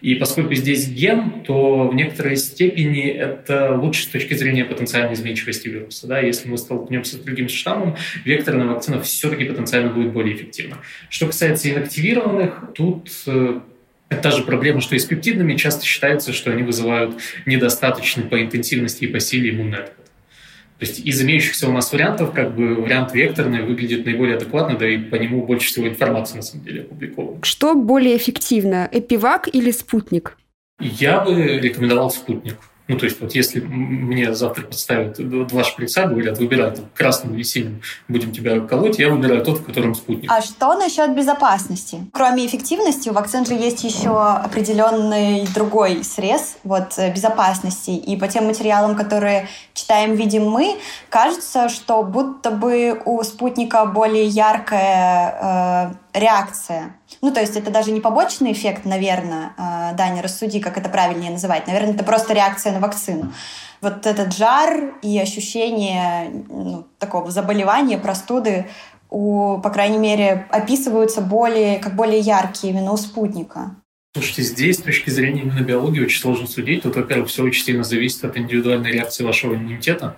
И 0.00 0.14
поскольку 0.14 0.54
здесь 0.54 0.88
ген, 0.88 1.42
то 1.44 1.88
в 1.88 1.94
некоторой 1.94 2.36
степени 2.36 3.08
это 3.08 3.74
лучше 3.74 4.04
с 4.04 4.06
точки 4.06 4.32
зрения 4.32 4.64
потенциальной 4.64 5.12
изменчивости 5.12 5.68
вируса. 5.68 6.06
Да? 6.06 6.20
Если 6.20 6.48
мы 6.48 6.56
столкнемся 6.56 7.16
с 7.16 7.18
другим 7.18 7.50
штаммом, 7.50 7.96
векторная 8.24 8.66
вакцина 8.66 9.02
все-таки 9.02 9.44
потенциально 9.44 9.90
будет 9.90 10.12
более 10.12 10.34
эффективна. 10.36 10.78
Что 11.10 11.26
касается 11.26 11.70
инактивированных, 11.70 12.72
тут 12.74 13.10
э, 13.26 13.60
это 14.08 14.22
та 14.22 14.30
же 14.30 14.42
проблема, 14.42 14.80
что 14.80 14.96
и 14.96 14.98
с 14.98 15.04
пептидами. 15.04 15.56
Часто 15.56 15.84
считается, 15.84 16.32
что 16.32 16.50
они 16.50 16.62
вызывают 16.62 17.16
недостаточный 17.46 18.24
по 18.24 18.40
интенсивности 18.42 19.04
и 19.04 19.06
по 19.06 19.20
силе 19.20 19.50
иммунный 19.50 19.78
ответ. 19.78 19.94
То 20.78 20.86
есть 20.86 21.00
из 21.00 21.20
имеющихся 21.20 21.68
у 21.68 21.72
нас 21.72 21.92
вариантов, 21.92 22.32
как 22.32 22.54
бы 22.54 22.76
вариант 22.76 23.12
векторный 23.12 23.62
выглядит 23.62 24.06
наиболее 24.06 24.36
адекватно, 24.36 24.78
да 24.78 24.88
и 24.88 24.96
по 24.96 25.16
нему 25.16 25.44
больше 25.44 25.66
всего 25.66 25.88
информации 25.88 26.36
на 26.36 26.42
самом 26.42 26.64
деле 26.64 26.82
опубликовано. 26.82 27.38
Что 27.42 27.74
более 27.74 28.16
эффективно, 28.16 28.88
эпивак 28.90 29.48
или 29.52 29.72
спутник? 29.72 30.38
Я 30.80 31.20
бы 31.20 31.58
рекомендовал 31.58 32.10
спутник. 32.12 32.54
Ну, 32.88 32.96
то 32.96 33.04
есть 33.04 33.20
вот 33.20 33.34
если 33.34 33.60
мне 33.60 34.34
завтра 34.34 34.62
представят 34.62 35.16
два 35.46 35.62
шприца, 35.62 36.06
говорят, 36.06 36.38
выбирай 36.38 36.70
там, 36.70 36.86
красным 36.94 37.34
или 37.34 37.42
синим, 37.42 37.82
будем 38.08 38.32
тебя 38.32 38.60
колоть, 38.60 38.98
я 38.98 39.10
выбираю 39.10 39.44
тот, 39.44 39.58
в 39.58 39.64
котором 39.64 39.94
спутник. 39.94 40.30
А 40.32 40.40
что 40.40 40.74
насчет 40.74 41.14
безопасности? 41.14 41.98
Кроме 42.12 42.46
эффективности, 42.46 43.10
у 43.10 43.12
вакцин 43.12 43.44
же 43.44 43.52
есть 43.52 43.84
еще 43.84 44.18
определенный 44.18 45.46
другой 45.54 46.02
срез 46.02 46.56
вот, 46.64 46.94
э, 46.96 47.12
безопасности. 47.12 47.90
И 47.90 48.16
по 48.16 48.26
тем 48.26 48.46
материалам, 48.46 48.96
которые 48.96 49.48
читаем, 49.74 50.14
видим 50.14 50.48
мы, 50.48 50.78
кажется, 51.10 51.68
что 51.68 52.02
будто 52.02 52.50
бы 52.50 53.02
у 53.04 53.22
спутника 53.22 53.84
более 53.84 54.26
яркая 54.26 55.92
э, 55.92 56.07
реакция 56.14 56.94
ну, 57.20 57.32
то 57.32 57.40
есть 57.40 57.56
это 57.56 57.70
даже 57.70 57.90
не 57.90 58.00
побочный 58.00 58.52
эффект, 58.52 58.84
наверное, 58.84 59.52
э, 59.56 59.96
Даня, 59.96 60.22
рассуди, 60.22 60.60
как 60.60 60.78
это 60.78 60.88
правильнее 60.88 61.30
называть. 61.30 61.66
Наверное, 61.66 61.94
это 61.94 62.04
просто 62.04 62.32
реакция 62.32 62.72
на 62.72 62.80
вакцину. 62.80 63.32
Вот 63.80 64.06
этот 64.06 64.36
жар 64.36 64.94
и 65.02 65.18
ощущение 65.18 66.30
ну, 66.48 66.86
такого 66.98 67.30
заболевания, 67.30 67.98
простуды, 67.98 68.66
у, 69.10 69.58
по 69.58 69.70
крайней 69.70 69.98
мере, 69.98 70.46
описываются 70.50 71.20
более, 71.20 71.78
как 71.78 71.96
более 71.96 72.20
яркие 72.20 72.72
именно 72.72 72.92
у 72.92 72.96
спутника. 72.96 73.76
Слушайте, 74.14 74.42
здесь 74.42 74.76
с 74.78 74.82
точки 74.82 75.10
зрения 75.10 75.42
именно 75.42 75.60
биологии 75.60 76.00
очень 76.00 76.20
сложно 76.20 76.46
судить. 76.46 76.82
Тут, 76.82 76.96
во-первых, 76.96 77.28
все 77.28 77.42
очень 77.42 77.64
сильно 77.64 77.84
зависит 77.84 78.24
от 78.24 78.36
индивидуальной 78.36 78.92
реакции 78.92 79.24
вашего 79.24 79.54
иммунитета 79.54 80.16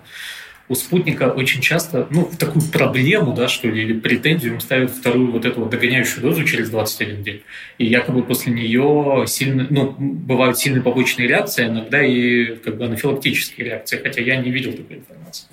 у 0.69 0.75
спутника 0.75 1.31
очень 1.31 1.61
часто, 1.61 2.07
ну, 2.11 2.25
в 2.25 2.37
такую 2.37 2.65
проблему, 2.65 3.33
да, 3.33 3.47
что 3.47 3.67
ли, 3.67 3.83
или 3.83 3.93
претензию 3.93 4.53
им 4.53 4.59
ставят 4.59 4.91
вторую 4.91 5.31
вот 5.31 5.45
эту 5.45 5.61
вот 5.61 5.69
догоняющую 5.69 6.21
дозу 6.21 6.43
через 6.43 6.69
21 6.69 7.23
день. 7.23 7.41
И 7.77 7.85
якобы 7.85 8.23
после 8.23 8.53
нее 8.53 9.25
сильно, 9.27 9.67
ну, 9.69 9.95
бывают 9.97 10.57
сильные 10.57 10.81
побочные 10.81 11.27
реакции, 11.27 11.67
иногда 11.67 12.01
и 12.05 12.55
как 12.55 12.77
бы 12.77 12.85
анафилактические 12.85 13.65
реакции, 13.65 13.99
хотя 14.01 14.21
я 14.21 14.37
не 14.37 14.51
видел 14.51 14.73
такой 14.73 14.97
информации. 14.97 15.47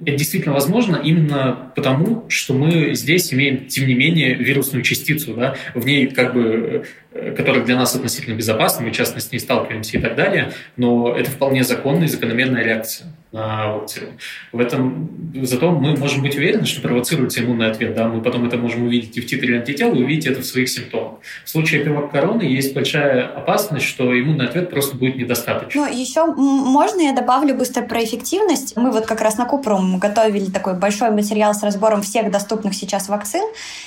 Это 0.00 0.16
действительно 0.16 0.52
возможно 0.52 0.96
именно 0.96 1.72
потому, 1.74 2.26
что 2.28 2.52
мы 2.52 2.94
здесь 2.94 3.32
имеем, 3.32 3.66
тем 3.66 3.86
не 3.86 3.94
менее, 3.94 4.34
вирусную 4.34 4.82
частицу, 4.82 5.34
да, 5.34 5.56
в 5.74 5.86
ней 5.86 6.08
как 6.08 6.34
бы 6.34 6.84
Э, 7.18 7.32
которая 7.32 7.64
для 7.64 7.76
нас 7.76 7.94
относительно 7.94 8.34
безопасна, 8.34 8.84
мы 8.84 8.92
часто 8.92 9.20
с 9.20 9.30
ней 9.32 9.38
сталкиваемся 9.38 9.98
и 9.98 10.00
так 10.00 10.16
далее, 10.16 10.52
но 10.76 11.14
это 11.14 11.30
вполне 11.30 11.64
законная 11.64 12.04
и 12.04 12.08
закономерная 12.08 12.62
реакция 12.62 13.08
на 13.32 13.72
вакцину. 13.72 14.06
В 14.52 14.60
этом, 14.60 15.10
зато 15.42 15.70
мы 15.70 15.96
можем 15.96 16.22
быть 16.22 16.36
уверены, 16.36 16.64
что 16.64 16.80
провоцируется 16.80 17.42
иммунный 17.42 17.70
ответ, 17.70 17.94
да, 17.94 18.08
мы 18.08 18.22
потом 18.22 18.46
это 18.46 18.56
можем 18.56 18.84
увидеть 18.84 19.16
и 19.16 19.20
в 19.20 19.26
титре 19.26 19.58
антител, 19.58 19.92
увидеть 19.92 20.26
это 20.26 20.40
в 20.40 20.46
своих 20.46 20.68
симптомах. 20.68 21.18
В 21.44 21.48
случае 21.48 21.82
эпивак 21.82 22.10
короны 22.10 22.42
есть 22.42 22.74
большая 22.74 23.26
опасность, 23.26 23.84
что 23.84 24.18
иммунный 24.18 24.46
ответ 24.46 24.70
просто 24.70 24.96
будет 24.96 25.16
недостаточно. 25.16 25.82
Ну, 25.82 25.92
еще 25.92 26.26
можно 26.26 27.00
я 27.00 27.12
добавлю 27.12 27.54
быстро 27.54 27.82
про 27.82 28.02
эффективность. 28.02 28.76
Мы 28.76 28.90
вот 28.90 29.06
как 29.06 29.20
раз 29.20 29.36
на 29.36 29.44
Купрум 29.44 29.98
готовили 29.98 30.50
такой 30.50 30.74
большой 30.74 31.10
материал 31.10 31.52
с 31.54 31.62
разбором 31.62 32.02
всех 32.02 32.30
доступных 32.30 32.74
сейчас 32.74 33.08
вакцин, 33.08 33.44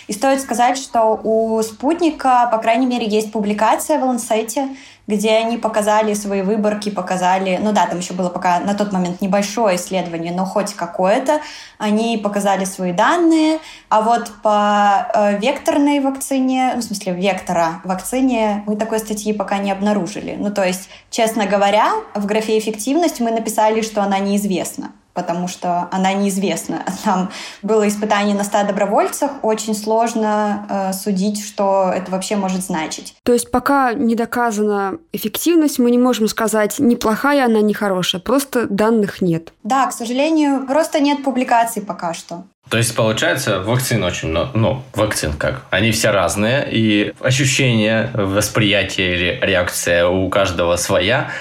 и 0.07 0.13
стоит 0.13 0.41
сказать, 0.41 0.77
что 0.77 1.19
у 1.23 1.61
спутника, 1.63 2.47
по 2.51 2.57
крайней 2.59 2.85
мере, 2.85 3.07
есть 3.07 3.18
есть 3.19 3.31
публикация 3.31 3.99
в 3.99 4.03
Лансете, 4.03 4.69
где 5.07 5.31
они 5.37 5.57
показали 5.57 6.13
свои 6.13 6.43
выборки, 6.43 6.89
показали, 6.89 7.59
ну 7.61 7.71
да, 7.71 7.87
там 7.87 7.97
еще 7.97 8.13
было 8.13 8.29
пока 8.29 8.59
на 8.59 8.75
тот 8.75 8.91
момент 8.91 9.21
небольшое 9.21 9.75
исследование, 9.75 10.31
но 10.31 10.45
хоть 10.45 10.75
какое-то. 10.75 11.41
Они 11.79 12.17
показали 12.17 12.65
свои 12.65 12.91
данные, 12.91 13.59
а 13.89 14.01
вот 14.01 14.31
по 14.43 15.07
э, 15.13 15.39
векторной 15.39 15.99
вакцине, 15.99 16.73
ну, 16.75 16.81
в 16.81 16.83
смысле 16.83 17.13
вектора 17.13 17.81
вакцине, 17.83 18.63
мы 18.67 18.75
такой 18.75 18.99
статьи 18.99 19.33
пока 19.33 19.57
не 19.57 19.71
обнаружили. 19.71 20.35
Ну, 20.37 20.51
то 20.51 20.63
есть, 20.63 20.89
честно 21.09 21.47
говоря, 21.47 21.91
в 22.13 22.27
графе 22.27 22.59
эффективность 22.59 23.19
мы 23.19 23.31
написали, 23.31 23.81
что 23.81 24.03
она 24.03 24.19
неизвестна 24.19 24.91
потому 25.13 25.47
что 25.47 25.87
она 25.91 26.13
неизвестна. 26.13 26.83
Там 27.03 27.31
было 27.61 27.87
испытание 27.87 28.35
на 28.35 28.43
100 28.43 28.67
добровольцах, 28.67 29.31
очень 29.41 29.75
сложно 29.75 30.65
э, 30.69 30.93
судить, 30.93 31.45
что 31.45 31.91
это 31.93 32.11
вообще 32.11 32.35
может 32.35 32.63
значить. 32.63 33.15
То 33.23 33.33
есть 33.33 33.51
пока 33.51 33.93
не 33.93 34.15
доказана 34.15 34.97
эффективность, 35.11 35.79
мы 35.79 35.91
не 35.91 35.97
можем 35.97 36.27
сказать, 36.27 36.79
неплохая 36.79 37.45
она, 37.45 37.61
не 37.61 37.73
хорошая, 37.73 38.21
просто 38.21 38.67
данных 38.67 39.21
нет. 39.21 39.53
Да, 39.63 39.87
к 39.87 39.93
сожалению, 39.93 40.65
просто 40.65 40.99
нет 40.99 41.23
публикаций 41.23 41.81
пока 41.81 42.13
что. 42.13 42.43
То 42.69 42.77
есть, 42.77 42.95
получается, 42.95 43.61
вакцин 43.61 44.03
очень 44.03 44.29
много. 44.29 44.51
Ну, 44.53 44.83
вакцин 44.93 45.33
как? 45.33 45.63
Они 45.71 45.91
все 45.91 46.11
разные, 46.11 46.67
и 46.71 47.13
ощущение, 47.19 48.11
восприятие 48.13 49.15
или 49.15 49.39
реакция 49.41 50.07
у 50.07 50.29
каждого 50.29 50.75
своя. 50.75 51.31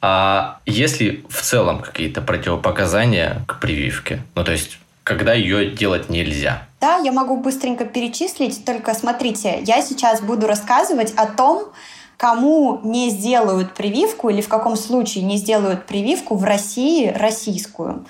А 0.00 0.58
есть 0.66 1.00
ли 1.00 1.24
в 1.28 1.42
целом 1.42 1.80
какие-то 1.80 2.20
противопоказания 2.20 3.42
к 3.46 3.60
прививке? 3.60 4.22
Ну, 4.34 4.44
то 4.44 4.52
есть, 4.52 4.78
когда 5.04 5.32
ее 5.32 5.70
делать 5.70 6.08
нельзя? 6.08 6.62
Да, 6.80 6.96
я 6.98 7.12
могу 7.12 7.36
быстренько 7.36 7.84
перечислить, 7.84 8.64
только 8.64 8.94
смотрите, 8.94 9.60
я 9.62 9.82
сейчас 9.82 10.20
буду 10.20 10.46
рассказывать 10.46 11.12
о 11.16 11.26
том, 11.26 11.72
кому 12.16 12.80
не 12.84 13.10
сделают 13.10 13.74
прививку 13.74 14.28
или 14.28 14.40
в 14.40 14.48
каком 14.48 14.76
случае 14.76 15.24
не 15.24 15.36
сделают 15.36 15.86
прививку 15.86 16.36
в 16.36 16.44
России 16.44 17.08
российскую 17.08 18.06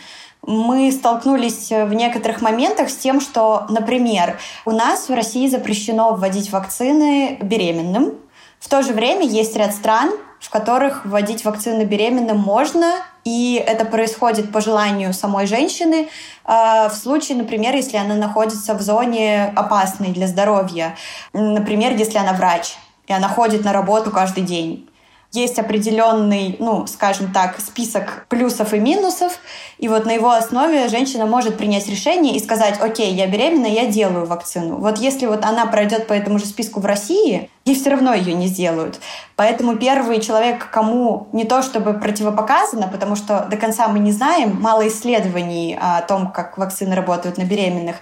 мы 0.47 0.93
столкнулись 0.93 1.71
в 1.71 1.93
некоторых 1.93 2.41
моментах 2.41 2.89
с 2.89 2.97
тем, 2.97 3.21
что, 3.21 3.67
например, 3.69 4.39
у 4.65 4.71
нас 4.71 5.09
в 5.09 5.15
России 5.15 5.49
запрещено 5.49 6.15
вводить 6.15 6.53
вакцины 6.53 7.37
беременным. 7.43 8.15
В 8.61 8.69
то 8.69 8.83
же 8.83 8.93
время 8.93 9.27
есть 9.27 9.57
ряд 9.57 9.75
стран, 9.75 10.13
в 10.41 10.51
которых 10.51 11.05
вводить 11.05 11.45
вакцины 11.45 11.85
беременным 11.85 12.39
можно, 12.39 12.95
и 13.25 13.63
это 13.67 13.85
происходит 13.85 14.53
по 14.53 14.61
желанию 14.61 15.13
самой 15.13 15.47
женщины, 15.47 16.09
а, 16.45 16.89
в 16.89 16.95
случае, 16.95 17.39
например, 17.39 17.75
если 17.75 17.97
она 17.97 18.15
находится 18.15 18.75
в 18.75 18.83
зоне 18.83 19.53
опасной 19.57 20.09
для 20.09 20.27
здоровья, 20.27 20.97
например, 21.33 21.95
если 21.97 22.19
она 22.19 22.33
врач, 22.33 22.77
и 23.07 23.13
она 23.13 23.29
ходит 23.29 23.65
на 23.65 23.73
работу 23.73 24.11
каждый 24.11 24.45
день 24.45 24.89
есть 25.33 25.59
определенный, 25.59 26.57
ну, 26.59 26.87
скажем 26.87 27.33
так, 27.33 27.61
список 27.61 28.27
плюсов 28.29 28.73
и 28.73 28.79
минусов, 28.79 29.39
и 29.79 29.89
вот 29.89 30.07
на 30.07 30.13
его 30.13 30.31
основе 30.31 30.89
женщина 30.89 31.27
может 31.27 31.59
принять 31.59 31.89
решение 31.89 32.37
и 32.37 32.43
сказать, 32.43 32.81
окей, 32.81 33.13
я 33.15 33.27
беременна, 33.27 33.67
я 33.67 33.87
делаю 33.87 34.27
вакцину. 34.27 34.77
Вот 34.77 34.99
если 34.99 35.27
вот 35.27 35.45
она 35.45 35.67
пройдет 35.67 36.07
по 36.07 36.13
этому 36.13 36.39
же 36.39 36.47
списку 36.47 36.81
в 36.81 36.87
России, 36.87 37.51
ей 37.67 37.75
все 37.75 37.91
равно 37.91 38.15
ее 38.15 38.33
не 38.33 38.47
сделают. 38.47 39.01
Поэтому 39.35 39.77
первый 39.77 40.21
человек, 40.21 40.71
кому 40.71 41.29
не 41.33 41.45
то 41.45 41.63
чтобы 41.63 41.95
противопоказано, 41.95 42.87
потому 42.87 43.17
что 43.17 43.47
до 43.51 43.57
конца 43.57 43.89
мы 43.89 43.99
не 43.99 44.13
знаем, 44.13 44.57
мало 44.61 44.87
исследований 44.87 45.77
о 45.79 46.01
том, 46.03 46.31
как 46.31 46.57
вакцины 46.57 46.95
работают 46.95 47.39
на 47.39 47.43
беременных, 47.43 47.97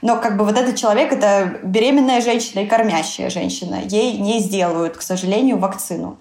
но 0.00 0.16
как 0.16 0.38
бы 0.38 0.44
вот 0.44 0.56
этот 0.58 0.76
человек— 0.76 1.12
это 1.12 1.58
беременная 1.62 2.22
женщина 2.22 2.60
и 2.60 2.66
кормящая 2.66 3.28
женщина. 3.28 3.80
Ей 3.84 4.16
не 4.16 4.40
сделают, 4.40 4.96
к 4.96 5.02
сожалению, 5.02 5.58
вакцину. 5.58 6.16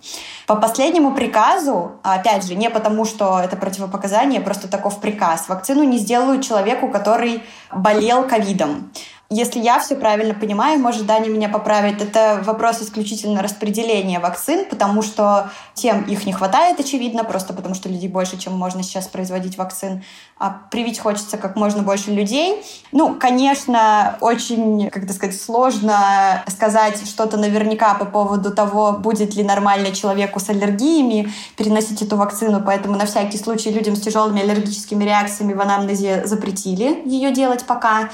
По 0.46 0.56
последнему 0.56 1.14
приказу, 1.14 1.94
опять 2.04 2.46
же, 2.46 2.56
не 2.56 2.70
потому, 2.70 3.06
что 3.06 3.40
это 3.40 3.56
противопоказание, 3.56 4.42
просто 4.42 4.68
таков 4.68 5.00
приказ, 5.00 5.48
вакцину 5.48 5.84
не 5.84 6.00
сделают 6.00 6.44
человеку, 6.44 6.90
который 6.90 7.44
болел 7.72 8.24
ковидом. 8.24 8.92
Если 9.32 9.60
я 9.60 9.80
все 9.80 9.96
правильно 9.96 10.34
понимаю, 10.34 10.80
может, 10.80 11.06
Даня 11.06 11.30
меня 11.30 11.50
поправит, 11.50 12.02
это 12.02 12.42
вопрос 12.44 12.82
исключительно 12.82 13.44
распределения 13.44 14.20
вакцин, 14.20 14.66
потому 14.66 15.04
что 15.04 15.52
тем 15.76 16.02
их 16.02 16.26
не 16.26 16.34
хватает, 16.34 16.80
очевидно, 16.80 17.24
просто 17.24 17.54
потому 17.54 17.76
что 17.76 17.90
людей 17.90 18.10
больше, 18.10 18.40
чем 18.40 18.54
можно 18.54 18.82
сейчас 18.82 19.08
производить 19.08 19.56
вакцин. 19.56 20.04
А 20.40 20.62
привить 20.72 20.98
хочется 20.98 21.38
как 21.38 21.56
можно 21.56 21.84
больше 21.84 22.10
людей. 22.10 22.64
Ну, 22.92 23.14
конечно, 23.20 24.18
очень, 24.20 24.90
как 24.90 25.08
сказать, 25.12 25.40
сложно 25.40 26.44
сказать 26.48 26.98
что-то 27.08 27.38
наверняка 27.38 27.94
по 27.94 28.06
поводу 28.06 28.52
того, 28.52 28.94
будет 28.94 29.36
ли 29.36 29.44
нормально 29.44 29.92
человеку 29.92 30.40
с 30.40 30.50
аллергиями 30.50 31.32
переносить 31.56 32.02
эту 32.02 32.18
вакцину, 32.18 32.64
поэтому 32.66 32.96
на 32.98 33.06
всякий 33.06 33.38
случай 33.38 33.70
людям 33.70 33.96
с 33.96 34.02
тяжелыми 34.02 34.42
аллергическими 34.42 35.04
реакциями 35.04 35.54
в 35.54 35.62
анамнезе 35.62 36.26
запретили 36.26 37.08
ее 37.08 37.32
делать 37.32 37.66
пока. 37.66 38.10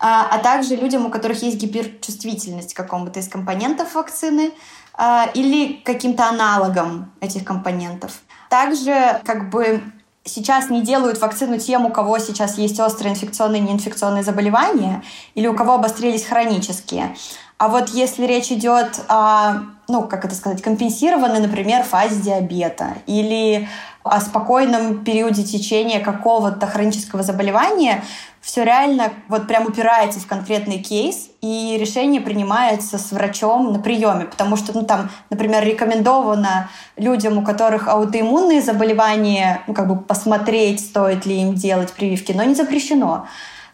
А, 0.00 0.28
а 0.30 0.38
также 0.38 0.76
людям, 0.76 1.06
у 1.06 1.10
которых 1.10 1.42
есть 1.42 1.56
гиперчувствительность 1.56 2.74
к 2.74 2.76
какому-то 2.76 3.20
из 3.20 3.28
компонентов 3.28 3.94
вакцины 3.94 4.52
а, 4.94 5.28
или 5.34 5.80
каким-то 5.84 6.28
аналогом 6.28 7.12
этих 7.20 7.44
компонентов. 7.44 8.20
Также 8.48 9.20
как 9.24 9.50
бы 9.50 9.82
сейчас 10.24 10.70
не 10.70 10.82
делают 10.82 11.20
вакцину 11.20 11.58
тем, 11.58 11.86
у 11.86 11.90
кого 11.90 12.18
сейчас 12.18 12.58
есть 12.58 12.78
острые 12.80 13.12
инфекционные 13.12 13.60
и 13.60 13.64
неинфекционные 13.64 14.22
заболевания 14.22 15.02
или 15.34 15.46
у 15.46 15.54
кого 15.54 15.74
обострились 15.74 16.26
хронические. 16.26 17.14
А 17.58 17.68
вот 17.68 17.88
если 17.88 18.24
речь 18.24 18.52
идет 18.52 19.00
о, 19.08 19.62
ну, 19.88 20.06
как 20.06 20.24
это 20.24 20.36
сказать, 20.36 20.62
компенсированной, 20.62 21.40
например, 21.40 21.82
фазе 21.82 22.20
диабета 22.20 22.94
или 23.06 23.68
о 24.04 24.20
спокойном 24.20 25.04
периоде 25.04 25.42
течения 25.42 25.98
какого-то 26.00 26.66
хронического 26.68 27.24
заболевания, 27.24 28.04
все 28.40 28.64
реально 28.64 29.12
вот 29.28 29.46
прям 29.46 29.66
упирается 29.66 30.20
в 30.20 30.26
конкретный 30.26 30.78
кейс, 30.78 31.30
и 31.40 31.76
решение 31.78 32.20
принимается 32.20 32.98
с 32.98 33.12
врачом 33.12 33.72
на 33.72 33.78
приеме, 33.78 34.24
потому 34.26 34.56
что, 34.56 34.72
ну, 34.72 34.84
там, 34.84 35.10
например, 35.30 35.64
рекомендовано 35.64 36.68
людям, 36.96 37.38
у 37.38 37.42
которых 37.42 37.88
аутоиммунные 37.88 38.60
заболевания, 38.60 39.62
ну, 39.66 39.74
как 39.74 39.88
бы 39.88 39.96
посмотреть, 39.96 40.80
стоит 40.80 41.26
ли 41.26 41.42
им 41.42 41.54
делать 41.54 41.92
прививки, 41.92 42.32
но 42.32 42.42
не 42.42 42.54
запрещено. 42.54 43.26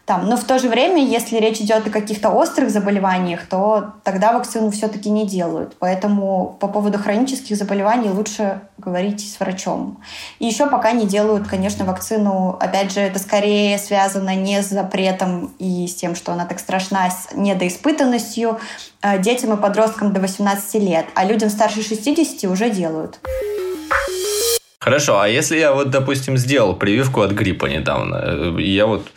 Там. 0.05 0.29
Но 0.29 0.37
в 0.37 0.43
то 0.43 0.59
же 0.59 0.69
время, 0.69 1.03
если 1.03 1.37
речь 1.37 1.59
идет 1.59 1.87
о 1.87 1.89
каких-то 1.89 2.29
острых 2.29 2.69
заболеваниях, 2.69 3.47
то 3.47 3.95
тогда 4.03 4.33
вакцину 4.33 4.69
все-таки 4.69 5.09
не 5.09 5.25
делают. 5.25 5.75
Поэтому 5.79 6.55
по 6.59 6.67
поводу 6.67 6.99
хронических 6.99 7.57
заболеваний 7.57 8.09
лучше 8.09 8.61
говорить 8.77 9.21
с 9.21 9.39
врачом. 9.39 9.97
И 10.37 10.45
еще 10.45 10.67
пока 10.67 10.91
не 10.91 11.07
делают, 11.07 11.47
конечно, 11.47 11.85
вакцину. 11.85 12.55
Опять 12.59 12.93
же, 12.93 12.99
это 12.99 13.17
скорее 13.17 13.79
связано 13.79 14.35
не 14.35 14.61
с 14.61 14.69
запретом 14.69 15.55
и 15.57 15.87
с 15.87 15.95
тем, 15.95 16.13
что 16.13 16.33
она 16.33 16.45
так 16.45 16.59
страшна, 16.59 17.09
с 17.09 17.29
недоиспытанностью 17.33 18.59
э, 19.01 19.19
детям 19.19 19.53
и 19.53 19.61
подросткам 19.61 20.13
до 20.13 20.19
18 20.19 20.75
лет. 20.75 21.05
А 21.15 21.25
людям 21.25 21.49
старше 21.49 21.81
60 21.81 22.49
уже 22.51 22.69
делают. 22.69 23.19
Хорошо, 24.85 25.19
а 25.19 25.27
если 25.27 25.57
я 25.57 25.73
вот, 25.73 25.89
допустим, 25.89 26.37
сделал 26.37 26.75
прививку 26.75 27.21
от 27.21 27.31
гриппа 27.31 27.65
недавно, 27.65 28.55
и 28.59 28.69
я 28.69 28.85
вот 28.85 29.07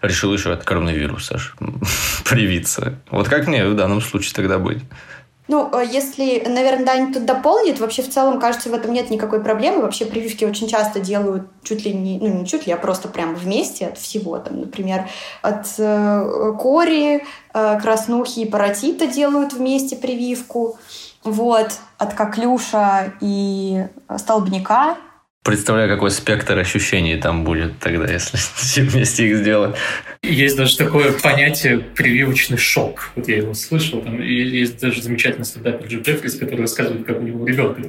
решил 0.00 0.32
еще 0.32 0.52
от 0.52 0.62
коронавируса 0.62 1.40
привиться, 2.24 3.00
вот 3.10 3.28
как 3.28 3.48
мне 3.48 3.66
в 3.66 3.74
данном 3.74 4.00
случае 4.00 4.34
тогда 4.34 4.60
быть? 4.60 4.78
Ну, 5.48 5.68
э, 5.72 5.84
если, 5.84 6.44
наверное, 6.46 6.86
Даня 6.86 7.12
тут 7.12 7.24
дополнит, 7.24 7.80
вообще 7.80 8.02
в 8.02 8.08
целом, 8.08 8.38
кажется, 8.38 8.70
в 8.70 8.74
этом 8.74 8.92
нет 8.92 9.10
никакой 9.10 9.42
проблемы. 9.42 9.82
Вообще 9.82 10.04
прививки 10.06 10.44
очень 10.44 10.68
часто 10.68 11.00
делают 11.00 11.48
чуть 11.64 11.84
ли 11.84 11.92
не, 11.92 12.18
ну 12.18 12.28
не 12.28 12.46
чуть 12.46 12.68
ли, 12.68 12.72
а 12.72 12.76
просто 12.76 13.08
прям 13.08 13.34
вместе 13.34 13.88
от 13.88 13.98
всего. 13.98 14.38
Там, 14.38 14.60
например, 14.60 15.08
от 15.42 15.66
э, 15.78 16.52
кори, 16.56 17.24
э, 17.52 17.80
краснухи 17.80 18.40
и 18.40 18.48
паротита 18.48 19.08
делают 19.08 19.54
вместе 19.54 19.96
прививку. 19.96 20.78
Вот, 21.24 21.72
от 21.98 22.14
коклюша 22.14 23.12
и 23.20 23.86
столбняка 24.16 24.96
Представляю, 25.46 25.88
какой 25.88 26.10
спектр 26.10 26.58
ощущений 26.58 27.16
там 27.16 27.44
будет 27.44 27.78
тогда, 27.78 28.12
если 28.12 28.36
все 28.56 28.82
вместе 28.82 29.28
их 29.28 29.36
сделать. 29.36 29.76
Есть 30.24 30.56
даже 30.56 30.76
такое 30.76 31.12
понятие 31.12 31.78
прививочный 31.78 32.58
шок. 32.58 33.10
Вот 33.14 33.28
я 33.28 33.36
его 33.36 33.54
слышал. 33.54 34.00
Там 34.00 34.20
есть 34.20 34.80
даже 34.80 35.00
замечательный 35.00 35.44
стендапер 35.44 35.86
Джо 35.86 36.00
Джеффрис, 36.00 36.34
который 36.34 36.62
рассказывает, 36.62 37.06
как 37.06 37.20
у 37.20 37.22
него 37.22 37.46
ребенка 37.46 37.80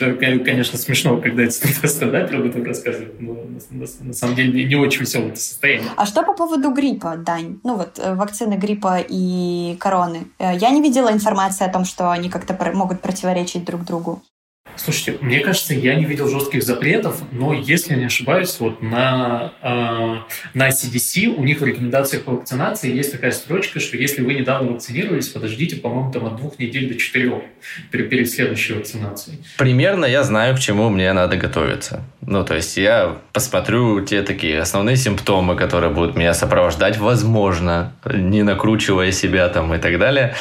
Это, 0.00 0.14
конечно, 0.14 0.78
смешно, 0.78 1.18
когда 1.20 1.42
этот 1.42 1.56
стендапер 1.90 2.36
об 2.36 2.46
этом 2.46 2.64
рассказывает, 2.64 3.20
но 3.20 3.34
на, 3.34 3.60
на, 3.80 3.86
на 4.00 4.12
самом 4.14 4.34
деле 4.34 4.64
не 4.64 4.76
очень 4.76 5.02
веселое 5.02 5.34
состояние. 5.34 5.90
А 5.94 6.06
что 6.06 6.22
по 6.22 6.32
поводу 6.32 6.70
гриппа, 6.70 7.16
Дань? 7.18 7.60
Ну 7.64 7.76
вот 7.76 7.98
э, 7.98 8.14
вакцины 8.14 8.54
гриппа 8.54 9.04
и 9.06 9.76
короны. 9.78 10.28
Э, 10.38 10.56
я 10.56 10.70
не 10.70 10.80
видела 10.80 11.12
информации 11.12 11.66
о 11.66 11.70
том, 11.70 11.84
что 11.84 12.10
они 12.10 12.30
как-то 12.30 12.56
могут 12.72 13.02
противоречить 13.02 13.66
друг 13.66 13.84
другу. 13.84 14.22
Слушайте, 14.78 15.18
мне 15.20 15.40
кажется, 15.40 15.74
я 15.74 15.96
не 15.96 16.04
видел 16.04 16.28
жестких 16.28 16.62
запретов, 16.62 17.20
но 17.32 17.52
если 17.52 17.94
не 17.96 18.04
ошибаюсь, 18.04 18.56
вот 18.60 18.80
на, 18.80 19.52
э, 19.60 20.16
на 20.54 20.68
CDC 20.68 21.26
у 21.26 21.42
них 21.42 21.60
в 21.60 21.64
рекомендациях 21.64 22.22
по 22.22 22.32
вакцинации 22.32 22.94
есть 22.94 23.12
такая 23.12 23.32
строчка, 23.32 23.80
что 23.80 23.96
если 23.96 24.22
вы 24.22 24.34
недавно 24.34 24.72
вакцинировались, 24.72 25.28
подождите, 25.28 25.76
по-моему, 25.76 26.12
там 26.12 26.26
от 26.26 26.36
двух 26.36 26.58
недель 26.58 26.88
до 26.88 26.94
четырех 26.94 27.42
перед, 27.90 28.08
перед 28.08 28.30
следующей 28.30 28.74
вакцинацией. 28.74 29.38
Примерно 29.58 30.04
я 30.04 30.22
знаю, 30.22 30.54
к 30.56 30.60
чему 30.60 30.88
мне 30.90 31.12
надо 31.12 31.36
готовиться. 31.36 32.04
Ну, 32.20 32.44
то 32.44 32.54
есть 32.54 32.76
я 32.76 33.16
посмотрю 33.32 34.04
те 34.04 34.22
такие 34.22 34.60
основные 34.60 34.96
симптомы, 34.96 35.56
которые 35.56 35.92
будут 35.92 36.16
меня 36.16 36.34
сопровождать, 36.34 36.98
возможно, 36.98 37.92
не 38.04 38.42
накручивая 38.42 39.10
себя 39.10 39.48
там 39.48 39.74
и 39.74 39.78
так 39.78 39.98
далее. 39.98 40.34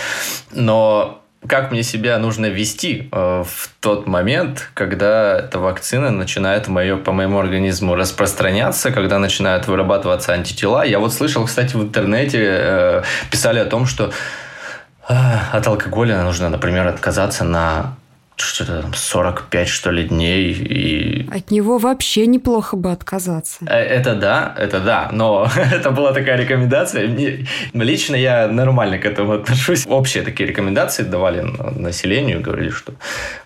Но 0.53 1.23
как 1.47 1.71
мне 1.71 1.83
себя 1.83 2.17
нужно 2.19 2.47
вести 2.47 3.10
э, 3.12 3.43
в 3.45 3.69
тот 3.79 4.07
момент, 4.07 4.69
когда 4.73 5.39
эта 5.39 5.60
вакцина 5.60 6.12
начинает 6.12 6.67
мое, 6.67 6.97
по 6.97 7.12
моему 7.12 7.39
организму 7.39 7.95
распространяться, 7.95 8.91
когда 8.91 9.19
начинают 9.19 9.67
вырабатываться 9.67 10.33
антитела. 10.33 10.86
Я 10.86 10.99
вот 10.99 11.13
слышал, 11.13 11.45
кстати, 11.45 11.75
в 11.75 11.81
интернете 11.81 12.39
э, 12.43 13.03
писали 13.31 13.60
о 13.60 13.65
том, 13.65 13.86
что 13.86 14.12
э, 15.07 15.13
от 15.51 15.65
алкоголя 15.67 16.21
нужно, 16.23 16.49
например, 16.49 16.88
отказаться 16.88 17.43
на 17.43 17.95
что-то 18.38 18.82
там 18.82 18.93
45, 18.93 19.67
что 19.67 19.91
ли, 19.91 20.04
дней. 20.04 20.52
И... 20.52 21.30
От 21.30 21.52
него 21.52 21.78
вообще 21.78 22.28
неплохо 22.28 22.78
бы 22.78 22.91
отказаться. 22.91 23.65
Э, 23.65 23.80
это 23.80 24.15
да, 24.15 24.54
это 24.58 24.80
да, 24.80 25.10
но 25.12 25.50
это 25.73 25.91
была 25.91 26.13
такая 26.13 26.38
рекомендация. 26.38 27.08
Мне, 27.08 27.47
лично 27.73 28.15
я 28.15 28.47
нормально 28.47 29.00
к 29.00 29.06
этому 29.06 29.34
отношусь. 29.34 29.86
Общие 29.88 30.23
такие 30.23 30.47
рекомендации 30.47 31.04
давали 31.04 31.41
населению, 31.76 32.41
говорили, 32.41 32.69
что 32.69 32.93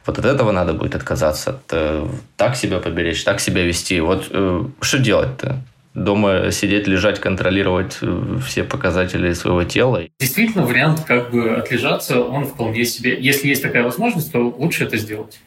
вот 0.05 0.19
от 0.19 0.25
этого 0.25 0.51
надо 0.51 0.73
будет 0.73 0.95
отказаться, 0.95 1.51
от, 1.51 1.61
э, 1.71 2.07
так 2.35 2.55
себя 2.55 2.79
поберечь, 2.79 3.23
так 3.23 3.39
себя 3.39 3.63
вести. 3.63 3.99
Вот 4.01 4.27
э, 4.31 4.63
что 4.81 4.97
делать-то? 4.97 5.63
Дома 5.93 6.51
сидеть, 6.51 6.87
лежать, 6.87 7.19
контролировать 7.19 7.97
э, 8.01 8.39
все 8.45 8.63
показатели 8.63 9.33
своего 9.33 9.63
тела. 9.63 10.03
Действительно, 10.19 10.65
вариант 10.65 11.01
как 11.05 11.31
бы 11.31 11.55
отлежаться, 11.55 12.21
он 12.21 12.45
вполне 12.45 12.85
себе... 12.85 13.17
Если 13.19 13.49
есть 13.49 13.61
такая 13.61 13.83
возможность, 13.83 14.31
то 14.31 14.39
лучше 14.39 14.85
это 14.85 14.97
сделать. 14.97 15.39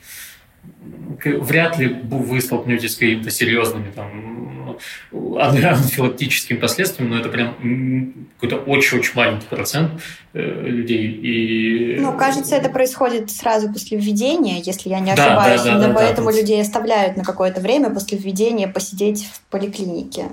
Вряд 1.24 1.78
ли 1.78 1.88
вы 1.88 2.40
столкнетесь 2.40 2.92
с 2.92 2.96
какими-то 2.96 3.30
серьезными 3.30 3.90
там, 3.94 4.78
анафилактическими 5.38 6.58
последствиями, 6.58 7.12
но 7.12 7.20
это 7.20 7.28
прям 7.28 8.28
какой-то 8.38 8.56
очень-очень 8.64 9.12
маленький 9.14 9.46
процент 9.46 10.02
э, 10.32 10.40
людей. 10.40 11.06
И... 11.06 11.96
Ну, 12.00 12.16
кажется, 12.16 12.56
это 12.56 12.68
происходит 12.68 13.30
сразу 13.30 13.72
после 13.72 13.98
введения, 13.98 14.60
если 14.60 14.88
я 14.88 15.00
не 15.00 15.12
ошибаюсь. 15.12 15.62
Да, 15.62 15.74
да, 15.74 15.78
да, 15.78 15.88
да, 15.88 15.94
поэтому 15.94 16.30
да, 16.30 16.38
людей 16.38 16.60
оставляют 16.60 17.16
на 17.16 17.24
какое-то 17.24 17.60
время 17.60 17.90
после 17.90 18.18
введения 18.18 18.68
посидеть 18.68 19.26
в 19.26 19.40
поликлинике. 19.50 20.26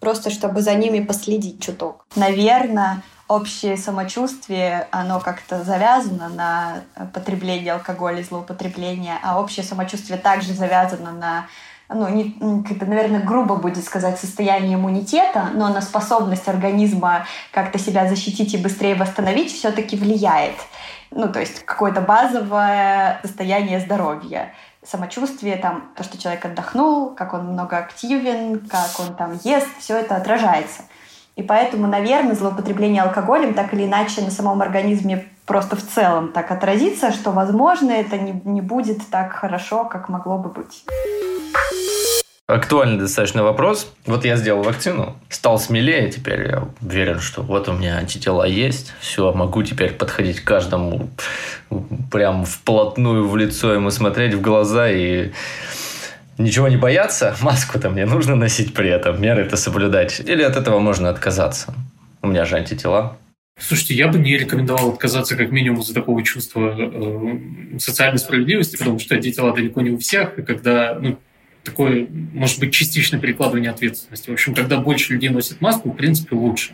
Просто 0.00 0.30
чтобы 0.30 0.62
за 0.62 0.74
ними 0.74 1.04
последить 1.04 1.60
чуток. 1.60 2.06
Наверное, 2.14 3.02
общее 3.28 3.76
самочувствие, 3.76 4.88
оно 4.90 5.20
как-то 5.20 5.62
завязано 5.62 6.28
на 6.28 6.82
потребление 7.12 7.74
алкоголя 7.74 8.20
и 8.20 8.24
злоупотребление, 8.24 9.18
а 9.22 9.40
общее 9.40 9.64
самочувствие 9.64 10.18
также 10.18 10.54
завязано 10.54 11.12
на 11.12 11.46
ну, 11.90 12.06
не, 12.08 12.36
это, 12.70 12.84
наверное, 12.84 13.20
грубо 13.20 13.56
будет 13.56 13.82
сказать, 13.82 14.18
состояние 14.18 14.74
иммунитета, 14.74 15.48
но 15.54 15.68
на 15.68 15.80
способность 15.80 16.46
организма 16.46 17.26
как-то 17.50 17.78
себя 17.78 18.06
защитить 18.06 18.52
и 18.52 18.58
быстрее 18.58 18.94
восстановить 18.94 19.52
все-таки 19.52 19.96
влияет. 19.96 20.56
Ну, 21.10 21.32
то 21.32 21.40
есть 21.40 21.64
какое-то 21.64 22.02
базовое 22.02 23.20
состояние 23.22 23.80
здоровья 23.80 24.52
самочувствие, 24.84 25.56
там, 25.56 25.90
то, 25.96 26.02
что 26.04 26.18
человек 26.18 26.44
отдохнул, 26.44 27.14
как 27.14 27.34
он 27.34 27.46
много 27.46 27.78
активен, 27.78 28.60
как 28.68 29.00
он 29.00 29.14
там 29.16 29.38
ест, 29.42 29.68
все 29.78 29.96
это 29.96 30.16
отражается. 30.16 30.82
И 31.38 31.42
поэтому, 31.42 31.86
наверное, 31.86 32.34
злоупотребление 32.34 33.02
алкоголем 33.02 33.54
так 33.54 33.72
или 33.72 33.84
иначе 33.84 34.22
на 34.22 34.32
самом 34.32 34.60
организме 34.60 35.24
просто 35.46 35.76
в 35.76 35.86
целом 35.86 36.32
так 36.32 36.50
отразится, 36.50 37.12
что, 37.12 37.30
возможно, 37.30 37.92
это 37.92 38.18
не, 38.18 38.42
не 38.44 38.60
будет 38.60 38.98
так 39.08 39.34
хорошо, 39.34 39.84
как 39.84 40.08
могло 40.08 40.36
бы 40.36 40.48
быть. 40.48 40.84
актуальный 42.48 42.98
достаточно 42.98 43.44
вопрос. 43.44 43.86
Вот 44.04 44.24
я 44.24 44.34
сделал 44.34 44.64
вакцину, 44.64 45.14
стал 45.28 45.60
смелее, 45.60 46.10
теперь 46.10 46.48
я 46.48 46.64
уверен, 46.82 47.20
что 47.20 47.42
вот 47.42 47.68
у 47.68 47.72
меня 47.72 47.98
антитела 47.98 48.42
есть, 48.42 48.92
все, 48.98 49.32
могу 49.32 49.62
теперь 49.62 49.92
подходить 49.92 50.40
к 50.40 50.44
каждому 50.44 51.08
прям 52.10 52.46
вплотную 52.46 53.28
в 53.28 53.36
лицо 53.36 53.72
ему 53.72 53.90
смотреть 53.92 54.34
в 54.34 54.40
глаза 54.40 54.90
и 54.90 55.30
ничего 56.38 56.68
не 56.68 56.76
бояться, 56.76 57.36
маску-то 57.42 57.90
мне 57.90 58.06
нужно 58.06 58.36
носить 58.36 58.72
при 58.74 58.90
этом, 58.90 59.20
меры 59.20 59.42
это 59.42 59.56
соблюдать. 59.56 60.20
Или 60.20 60.42
от 60.42 60.56
этого 60.56 60.78
можно 60.78 61.10
отказаться. 61.10 61.74
У 62.22 62.28
меня 62.28 62.44
же 62.44 62.56
антитела. 62.56 63.18
Слушайте, 63.60 63.94
я 63.94 64.06
бы 64.08 64.18
не 64.18 64.36
рекомендовал 64.36 64.90
отказаться 64.90 65.36
как 65.36 65.50
минимум 65.50 65.80
из-за 65.80 65.92
такого 65.92 66.22
чувства 66.22 66.76
э, 66.78 67.78
социальной 67.78 68.18
справедливости, 68.18 68.76
потому 68.76 69.00
что 69.00 69.16
антитела 69.16 69.52
далеко 69.52 69.80
не 69.80 69.90
у 69.90 69.98
всех, 69.98 70.38
и 70.38 70.42
когда 70.42 70.96
ну, 71.00 71.18
такое, 71.64 72.06
может 72.08 72.60
быть, 72.60 72.72
частичное 72.72 73.18
перекладывание 73.20 73.70
ответственности. 73.70 74.30
В 74.30 74.34
общем, 74.34 74.54
когда 74.54 74.78
больше 74.78 75.12
людей 75.12 75.30
носят 75.30 75.60
маску, 75.60 75.90
в 75.90 75.96
принципе, 75.96 76.36
лучше. 76.36 76.72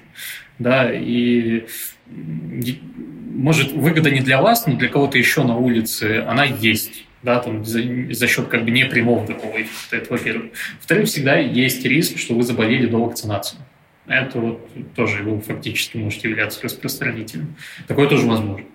Да, 0.59 0.93
и 0.93 1.67
может, 2.07 3.73
выгода 3.73 4.11
не 4.11 4.21
для 4.21 4.41
вас, 4.41 4.67
но 4.67 4.77
для 4.77 4.89
кого-то 4.89 5.19
еще 5.19 5.43
на 5.43 5.57
улице 5.57 6.25
она 6.29 6.45
есть 6.45 7.04
да, 7.25 7.41
там, 7.41 7.65
за, 7.65 7.81
за 8.11 8.27
счет 8.29 8.49
как 8.49 8.65
бы 8.65 8.71
непрямого 8.71 9.27
такого 9.27 9.61
эффекта, 9.63 9.97
это 9.97 10.13
во-первых. 10.13 10.53
Во-вторых, 10.77 11.07
всегда 11.07 11.37
есть 11.37 11.85
риск, 11.85 12.19
что 12.19 12.35
вы 12.35 12.43
заболели 12.43 12.87
до 12.87 12.99
вакцинации. 12.99 13.59
Это 14.07 14.39
вот 14.39 14.69
тоже 14.95 15.23
вы 15.23 15.41
фактически 15.41 15.97
можете 15.97 16.29
являться 16.29 16.63
распространителем. 16.63 17.57
Такое 17.89 18.09
тоже 18.09 18.27
возможно. 18.27 18.67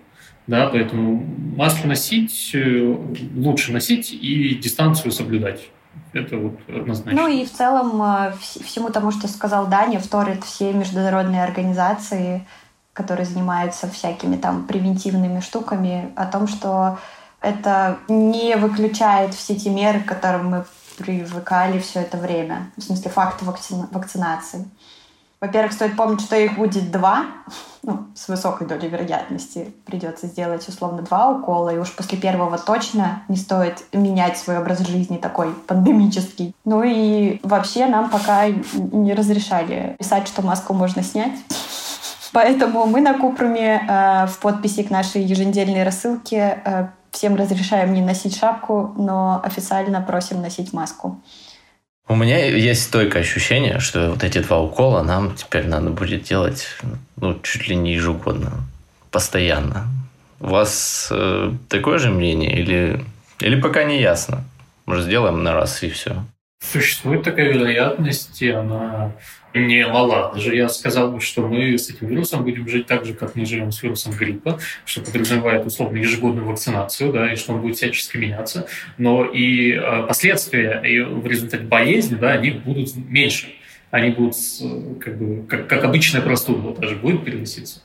Да, 0.48 0.66
поэтому 0.66 1.24
маску 1.56 1.86
носить, 1.86 2.50
э, 2.54 2.96
лучше 3.36 3.72
носить 3.72 4.12
и 4.12 4.56
дистанцию 4.56 5.12
соблюдать. 5.12 5.68
Это 6.12 6.36
вот 6.36 6.58
однозначно. 6.68 7.22
Ну 7.22 7.28
и 7.28 7.44
в 7.44 7.52
целом 7.52 8.02
э, 8.02 8.32
всему 8.40 8.90
тому, 8.90 9.12
что 9.12 9.28
сказал 9.28 9.68
Даня, 9.68 10.00
вторят 10.00 10.42
все 10.42 10.72
международные 10.72 11.44
организации, 11.44 12.44
которые 12.92 13.26
занимаются 13.26 13.88
всякими 13.88 14.36
там 14.36 14.66
превентивными 14.66 15.38
штуками, 15.38 16.10
о 16.16 16.26
том, 16.26 16.48
что 16.48 16.98
это 17.40 17.98
не 18.08 18.56
выключает 18.56 19.34
все 19.34 19.54
те 19.54 19.70
меры, 19.70 20.00
к 20.00 20.06
которым 20.06 20.50
мы 20.50 20.64
привыкали 20.98 21.78
все 21.78 22.00
это 22.00 22.16
время. 22.16 22.70
В 22.76 22.82
смысле, 22.82 23.10
факты 23.10 23.44
вакци... 23.44 23.74
вакцинации. 23.90 24.68
Во-первых, 25.40 25.72
стоит 25.72 25.96
помнить, 25.96 26.20
что 26.20 26.36
их 26.36 26.56
будет 26.56 26.90
два. 26.90 27.24
Ну, 27.82 28.08
с 28.14 28.28
высокой 28.28 28.66
долей 28.66 28.88
вероятности 28.88 29.72
придется 29.86 30.26
сделать 30.26 30.68
условно 30.68 31.00
два 31.00 31.30
укола. 31.30 31.70
И 31.70 31.78
уж 31.78 31.90
после 31.96 32.18
первого 32.18 32.58
точно 32.58 33.22
не 33.28 33.36
стоит 33.36 33.82
менять 33.94 34.36
свой 34.36 34.58
образ 34.58 34.80
жизни 34.80 35.16
такой 35.16 35.54
пандемический. 35.66 36.54
Ну 36.66 36.82
и 36.84 37.40
вообще 37.42 37.86
нам 37.86 38.10
пока 38.10 38.48
не 38.48 39.14
разрешали 39.14 39.96
писать, 39.98 40.28
что 40.28 40.42
маску 40.42 40.74
можно 40.74 41.02
снять. 41.02 41.32
Поэтому 42.32 42.84
мы 42.84 43.00
на 43.00 43.14
Купруме 43.14 43.82
э, 43.88 44.26
в 44.26 44.38
подписи 44.40 44.82
к 44.82 44.90
нашей 44.90 45.22
еженедельной 45.22 45.82
рассылке 45.82 46.60
э, 46.64 46.88
всем 47.20 47.36
разрешаем 47.36 47.92
не 47.92 48.00
носить 48.00 48.38
шапку, 48.38 48.94
но 48.96 49.42
официально 49.44 50.00
просим 50.00 50.40
носить 50.40 50.72
маску. 50.72 51.22
У 52.08 52.14
меня 52.14 52.46
есть 52.46 52.84
стойкое 52.84 53.20
ощущение, 53.20 53.78
что 53.78 54.12
вот 54.12 54.24
эти 54.24 54.38
два 54.38 54.58
укола 54.58 55.02
нам 55.02 55.34
теперь 55.36 55.66
надо 55.66 55.90
будет 55.90 56.22
делать 56.22 56.66
ну, 57.16 57.38
чуть 57.42 57.68
ли 57.68 57.76
не 57.76 57.92
ежегодно, 57.92 58.52
постоянно. 59.10 59.86
У 60.40 60.46
вас 60.46 61.08
э, 61.10 61.52
такое 61.68 61.98
же 61.98 62.08
мнение 62.08 62.58
или, 62.58 63.04
или 63.40 63.60
пока 63.60 63.84
не 63.84 64.00
ясно? 64.00 64.42
Может, 64.86 65.04
сделаем 65.04 65.42
на 65.42 65.52
раз 65.52 65.82
и 65.82 65.90
все? 65.90 66.24
Существует 66.62 67.22
такая 67.22 67.52
вероятность, 67.52 68.40
и 68.40 68.48
она 68.48 69.12
не 69.54 69.86
мала. 69.86 70.32
Даже 70.34 70.54
я 70.54 70.68
сказал 70.68 71.12
бы, 71.12 71.20
что 71.20 71.42
мы 71.42 71.76
с 71.76 71.90
этим 71.90 72.08
вирусом 72.08 72.44
будем 72.44 72.68
жить 72.68 72.86
так 72.86 73.04
же, 73.04 73.14
как 73.14 73.34
мы 73.34 73.44
живем 73.44 73.72
с 73.72 73.82
вирусом 73.82 74.12
гриппа, 74.12 74.58
что 74.84 75.00
подразумевает 75.00 75.66
условно 75.66 75.96
ежегодную 75.98 76.46
вакцинацию, 76.46 77.12
да, 77.12 77.32
и 77.32 77.36
что 77.36 77.52
он 77.52 77.62
будет 77.62 77.76
всячески 77.76 78.16
меняться. 78.16 78.66
Но 78.98 79.24
и 79.24 79.72
э, 79.72 80.06
последствия 80.06 80.82
и 80.84 81.00
в 81.00 81.26
результате 81.26 81.64
болезни, 81.64 82.14
да, 82.14 82.32
они 82.32 82.50
будут 82.50 82.94
меньше 82.96 83.48
они 83.90 84.10
будут 84.10 84.36
как, 85.00 85.18
бы, 85.18 85.44
как, 85.48 85.66
как 85.66 85.84
обычная 85.84 86.20
простуда 86.20 86.60
вот, 86.60 86.78
даже 86.78 86.94
будет 86.94 87.24
переноситься. 87.24 87.80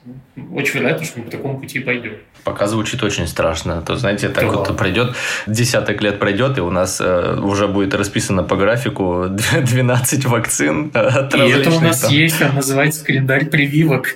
Очень 0.53 0.79
вероятно, 0.79 1.03
что 1.03 1.19
мы 1.19 1.25
по 1.25 1.31
такому 1.31 1.59
пути 1.59 1.79
пойдем. 1.79 2.13
Пока 2.43 2.67
звучит 2.67 3.01
очень 3.01 3.27
страшно. 3.27 3.81
То, 3.81 3.95
знаете, 3.95 4.29
так 4.29 4.43
да. 4.43 4.51
вот 4.51 4.77
пройдет, 4.77 5.15
десяток 5.47 6.03
лет 6.03 6.19
пройдет, 6.19 6.59
и 6.59 6.61
у 6.61 6.69
нас 6.69 7.01
э, 7.01 7.39
уже 7.41 7.67
будет 7.67 7.95
расписано 7.95 8.43
по 8.43 8.55
графику 8.55 9.25
12 9.29 10.25
вакцин 10.25 10.91
от 10.93 11.33
И 11.33 11.39
это 11.39 11.71
у 11.71 11.79
нас 11.79 12.01
там. 12.01 12.11
есть, 12.11 12.39
он 12.39 12.53
называется 12.53 13.03
календарь 13.03 13.47
прививок. 13.47 14.09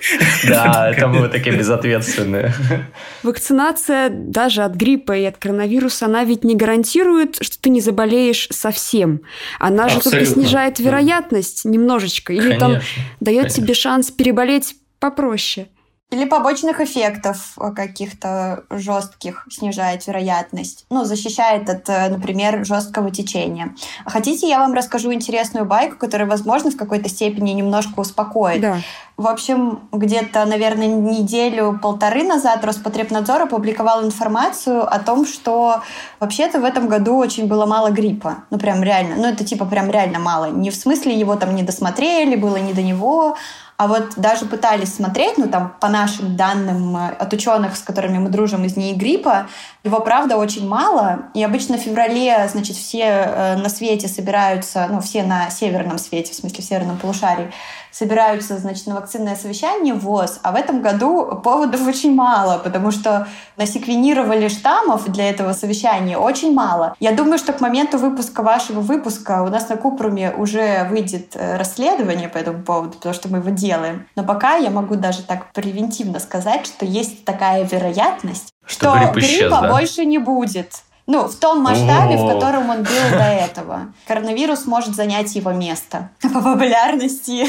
Да, 0.47 0.91
это 0.95 1.07
мы 1.07 1.27
такие 1.27 1.55
безответственные. 1.55 2.53
Вакцинация 3.23 4.09
даже 4.09 4.61
от 4.61 4.75
гриппа 4.75 5.17
и 5.17 5.23
от 5.25 5.37
коронавируса, 5.37 6.05
она 6.05 6.23
ведь 6.23 6.43
не 6.43 6.55
гарантирует, 6.55 7.37
что 7.41 7.59
ты 7.59 7.71
не 7.71 7.81
заболеешь 7.81 8.47
совсем. 8.51 9.21
Она 9.59 9.89
же 9.89 9.99
только 10.01 10.25
снижает 10.25 10.79
вероятность, 10.79 11.65
немножечко. 11.79 12.33
Или 12.33 12.57
конечно, 12.57 12.59
там 12.59 12.81
дает 13.19 13.41
конечно. 13.43 13.63
тебе 13.63 13.73
шанс 13.73 14.11
переболеть 14.11 14.75
попроще. 14.99 15.67
Или 16.11 16.25
побочных 16.25 16.81
эффектов 16.81 17.55
каких-то 17.75 18.63
жестких 18.71 19.45
снижает 19.51 20.07
вероятность. 20.07 20.85
Ну, 20.89 21.05
защищает 21.05 21.69
от, 21.69 21.87
э, 21.87 22.09
например, 22.09 22.65
жесткого 22.65 23.11
течения. 23.11 23.75
Хотите, 24.05 24.49
я 24.49 24.57
вам 24.57 24.73
расскажу 24.73 25.13
интересную 25.13 25.65
байку, 25.65 25.97
которая, 25.97 26.27
возможно, 26.27 26.71
в 26.71 26.77
какой-то 26.77 27.09
степени 27.09 27.51
немножко 27.51 27.99
успокоит. 27.99 28.59
Да. 28.59 28.77
В 29.17 29.27
общем, 29.27 29.81
где-то, 29.91 30.45
наверное, 30.45 30.87
неделю-полторы 30.87 32.23
назад 32.23 32.65
Роспотребнадзор 32.65 33.43
опубликовал 33.43 34.03
информацию 34.03 34.91
о 34.91 34.97
том, 34.97 35.27
что 35.27 35.83
вообще-то 36.19 36.59
в 36.59 36.63
этом 36.63 36.87
году 36.87 37.17
очень 37.17 37.45
было 37.47 37.67
мало 37.67 37.91
гриппа. 37.91 38.45
Ну, 38.49 38.57
прям 38.57 38.81
реально. 38.81 39.15
Ну, 39.17 39.27
это 39.27 39.43
типа 39.45 39.65
прям 39.65 39.91
реально 39.91 40.17
мало. 40.17 40.45
Не 40.45 40.71
в 40.71 40.75
смысле 40.75 41.19
его 41.19 41.35
там 41.35 41.53
не 41.53 41.61
досмотрели, 41.61 42.35
было 42.35 42.55
не 42.55 42.73
до 42.73 42.81
него, 42.81 43.35
а 43.79 43.87
вот 43.87 44.15
даже 44.17 44.45
пытались 44.45 44.93
смотреть, 44.93 45.37
ну 45.37 45.47
там 45.47 45.73
по 45.79 45.87
нашим 45.87 46.35
данным 46.35 46.97
э, 46.97 47.11
от 47.17 47.31
ученых, 47.31 47.77
с 47.77 47.79
которыми 47.79 48.17
мы 48.17 48.27
дружим 48.27 48.65
из 48.65 48.75
НИИ 48.75 48.93
гриппа, 48.93 49.47
его 49.85 50.01
правда 50.01 50.35
очень 50.35 50.67
мало. 50.67 51.29
И 51.33 51.41
обычно 51.41 51.77
в 51.77 51.81
феврале, 51.81 52.45
значит, 52.51 52.75
все 52.75 53.05
э, 53.05 53.55
на 53.55 53.69
свете 53.69 54.09
собираются, 54.09 54.85
ну 54.91 54.99
все 54.99 55.23
на 55.23 55.49
северном 55.49 55.97
свете, 55.97 56.33
в 56.33 56.35
смысле 56.35 56.61
в 56.61 56.67
северном 56.67 56.97
полушарии, 56.97 57.53
собираются, 57.91 58.57
значит, 58.57 58.87
на 58.87 58.95
вакцинное 58.95 59.35
совещание 59.35 59.93
ВОЗ, 59.93 60.39
а 60.43 60.51
в 60.51 60.55
этом 60.55 60.81
году 60.81 61.39
поводов 61.43 61.87
очень 61.87 62.13
мало, 62.13 62.59
потому 62.59 62.91
что 62.91 63.27
насеквенировали 63.57 64.47
штаммов 64.47 65.09
для 65.11 65.29
этого 65.29 65.53
совещания 65.53 66.17
очень 66.17 66.53
мало. 66.53 66.95
Я 66.99 67.11
думаю, 67.11 67.37
что 67.37 67.53
к 67.53 67.61
моменту 67.61 67.97
выпуска 67.97 68.41
вашего 68.41 68.79
выпуска 68.79 69.43
у 69.43 69.47
нас 69.47 69.69
на 69.69 69.77
Купруме 69.77 70.31
уже 70.31 70.87
выйдет 70.89 71.35
э, 71.35 71.57
расследование 71.57 72.29
по 72.29 72.37
этому 72.37 72.63
поводу, 72.63 72.93
потому 72.93 73.13
что 73.13 73.29
мы 73.29 73.39
его 73.39 73.49
делаем. 73.49 74.07
Но 74.15 74.23
пока 74.23 74.55
я 74.55 74.69
могу 74.69 74.95
даже 74.95 75.23
так 75.23 75.51
превентивно 75.53 76.19
сказать, 76.19 76.65
что 76.65 76.85
есть 76.85 77.25
такая 77.25 77.63
вероятность, 77.63 78.53
что, 78.65 78.95
что 78.95 79.13
грипп 79.13 79.39
гриппа 79.39 79.61
да? 79.61 79.71
больше 79.71 80.05
не 80.05 80.17
будет. 80.17 80.83
Ну, 81.11 81.27
в 81.27 81.35
том 81.35 81.63
масштабе, 81.63 82.17
в 82.17 82.27
котором 82.27 82.69
он 82.69 82.83
был 82.83 83.09
до 83.11 83.23
этого. 83.23 83.91
Коронавирус 84.07 84.67
может 84.67 84.95
занять 84.95 85.35
его 85.35 85.51
место 85.51 86.11
по 86.21 86.39
популярности 86.39 87.47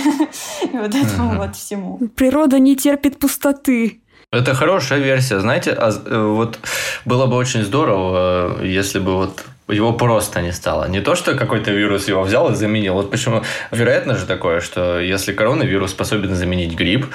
и 0.62 0.78
вот 0.78 0.94
этому 0.94 1.36
вот 1.38 1.54
всему. 1.56 1.98
Природа 2.16 2.58
не 2.58 2.74
терпит 2.74 3.18
пустоты. 3.18 4.00
Это 4.32 4.54
хорошая 4.54 5.00
версия, 5.00 5.40
знаете, 5.40 5.72
а, 5.72 5.90
э, 5.90 6.22
вот 6.22 6.58
было 7.04 7.26
бы 7.26 7.36
очень 7.36 7.62
здорово, 7.62 8.60
э, 8.62 8.66
если 8.66 8.98
бы 8.98 9.16
вот 9.16 9.44
его 9.68 9.92
просто 9.92 10.40
не 10.40 10.52
стало. 10.52 10.88
Не 10.88 11.02
то, 11.02 11.14
что 11.14 11.34
какой-то 11.34 11.70
вирус 11.70 12.08
его 12.08 12.22
взял 12.22 12.50
и 12.50 12.54
заменил. 12.54 12.94
Вот 12.94 13.10
почему 13.10 13.42
вероятно 13.72 14.16
же 14.16 14.24
такое, 14.24 14.60
что 14.60 14.98
если 14.98 15.34
коронавирус 15.34 15.90
способен 15.90 16.34
заменить 16.34 16.74
грипп, 16.74 17.08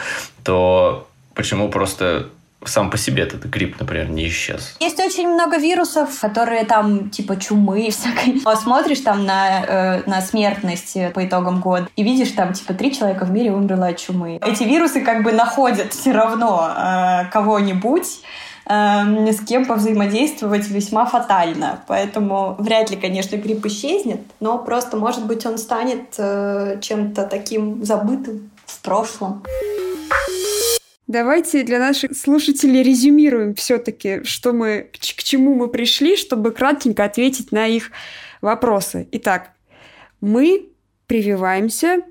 то 0.44 1.08
почему 1.34 1.70
просто 1.70 2.28
сам 2.64 2.90
по 2.90 2.98
себе 2.98 3.24
этот 3.24 3.46
грипп, 3.46 3.80
например, 3.80 4.10
не 4.10 4.28
исчез. 4.28 4.76
Есть 4.80 5.00
очень 5.00 5.28
много 5.28 5.58
вирусов, 5.58 6.20
которые 6.20 6.66
там 6.66 7.10
типа 7.10 7.38
чумы 7.38 7.90
всякой. 7.92 8.42
Смотришь 8.56 9.02
там 9.02 9.26
на, 9.26 9.64
э, 9.64 10.04
на 10.10 10.22
смертность 10.22 10.98
по 11.14 11.26
итогам 11.26 11.62
года 11.62 11.88
и 11.96 12.04
видишь 12.04 12.32
там 12.32 12.54
типа 12.54 12.74
три 12.74 12.94
человека 12.94 13.26
в 13.26 13.32
мире 13.32 13.52
умерло 13.52 13.88
от 13.88 13.98
чумы. 13.98 14.40
Эти 14.46 14.64
вирусы 14.64 15.02
как 15.02 15.24
бы 15.24 15.32
находят 15.32 15.94
все 15.94 16.12
равно 16.12 16.70
э, 16.76 17.30
кого-нибудь, 17.32 18.08
э, 18.68 19.32
с 19.32 19.46
кем 19.46 19.66
повзаимодействовать 19.66 20.68
весьма 20.68 21.06
фатально. 21.06 21.80
Поэтому 21.88 22.56
вряд 22.58 22.90
ли, 22.90 22.98
конечно, 22.98 23.36
грипп 23.36 23.66
исчезнет, 23.68 24.22
но 24.40 24.58
просто, 24.58 24.98
может 24.98 25.26
быть, 25.26 25.46
он 25.46 25.58
станет 25.58 26.16
э, 26.18 26.80
чем-то 26.82 27.26
таким 27.26 27.84
забытым 27.84 28.50
в 28.66 28.82
прошлом. 28.82 29.44
Давайте 31.08 31.64
для 31.64 31.78
наших 31.78 32.16
слушателей 32.18 32.82
резюмируем 32.82 33.54
все-таки, 33.54 34.24
что 34.24 34.54
мы, 34.54 34.90
к 34.92 34.98
чему 35.00 35.54
мы 35.54 35.68
пришли, 35.68 36.18
чтобы 36.18 36.52
кратенько 36.52 37.04
ответить 37.04 37.52
на 37.52 37.68
их 37.68 37.92
вопросы. 38.42 39.08
Итак, 39.12 39.52
Мы 40.20 40.70
прививаемся. 41.06 42.02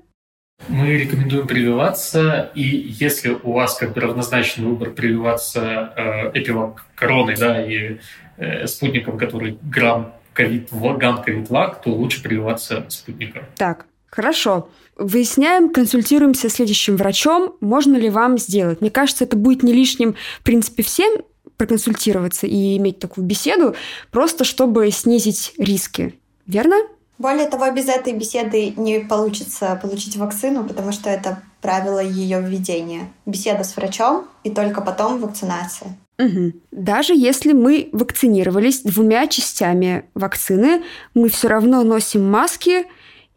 Мы 0.69 0.97
рекомендуем 0.97 1.47
прививаться, 1.47 2.51
и 2.55 2.61
если 2.61 3.31
у 3.31 3.51
вас 3.51 3.75
как 3.75 3.93
бы 3.93 3.99
равнозначный 3.99 4.65
выбор 4.65 4.91
прививаться 4.91 5.93
э, 5.97 6.39
эпилог 6.39 6.85
короной, 6.95 7.35
да, 7.35 7.61
и 7.61 7.97
э, 8.37 8.65
спутником, 8.65 9.17
который 9.17 9.59
грамм 9.61 10.13
ковид, 10.31 10.69
гамм 10.71 11.21
ковид 11.21 11.49
лак, 11.49 11.81
то 11.81 11.89
лучше 11.89 12.23
прививаться 12.23 12.85
спутником. 12.87 13.43
Так, 13.55 13.85
хорошо. 14.09 14.69
Выясняем, 14.97 15.69
консультируемся 15.69 16.49
с 16.49 16.53
следующим 16.53 16.95
врачом, 16.95 17.55
можно 17.59 17.95
ли 17.97 18.09
вам 18.09 18.37
сделать. 18.37 18.81
Мне 18.81 18.89
кажется, 18.89 19.25
это 19.25 19.35
будет 19.35 19.63
не 19.63 19.73
лишним, 19.73 20.15
в 20.39 20.43
принципе, 20.43 20.83
всем 20.83 21.21
проконсультироваться 21.57 22.47
и 22.47 22.77
иметь 22.77 22.99
такую 22.99 23.25
беседу, 23.25 23.75
просто 24.11 24.43
чтобы 24.43 24.89
снизить 24.91 25.53
риски. 25.57 26.19
Верно? 26.45 26.75
Более 27.17 27.47
того, 27.47 27.71
без 27.71 27.87
этой 27.87 28.13
беседы 28.13 28.73
не 28.75 28.99
получится 28.99 29.79
получить 29.81 30.17
вакцину, 30.17 30.65
потому 30.65 30.91
что 30.91 31.09
это 31.09 31.41
правило 31.61 31.99
ее 31.99 32.41
введения. 32.41 33.11
Беседа 33.25 33.63
с 33.63 33.75
врачом 33.77 34.27
и 34.43 34.49
только 34.49 34.81
потом 34.81 35.19
вакцинация. 35.21 35.97
Угу. 36.19 36.53
Даже 36.71 37.13
если 37.13 37.53
мы 37.53 37.89
вакцинировались 37.91 38.81
двумя 38.81 39.27
частями 39.27 40.05
вакцины, 40.13 40.83
мы 41.13 41.29
все 41.29 41.47
равно 41.47 41.83
носим 41.83 42.29
маски 42.29 42.85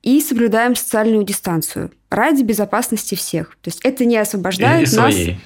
и 0.09 0.23
соблюдаем 0.23 0.75
социальную 0.75 1.23
дистанцию 1.23 1.91
ради 2.09 2.43
безопасности 2.43 3.15
всех. 3.15 3.59
То 3.61 3.69
есть 3.69 3.81
это 3.85 4.07
не 4.07 4.17
освобождает 4.17 4.91
и 4.91 4.97
нас... 4.97 5.15
Своей. 5.15 5.39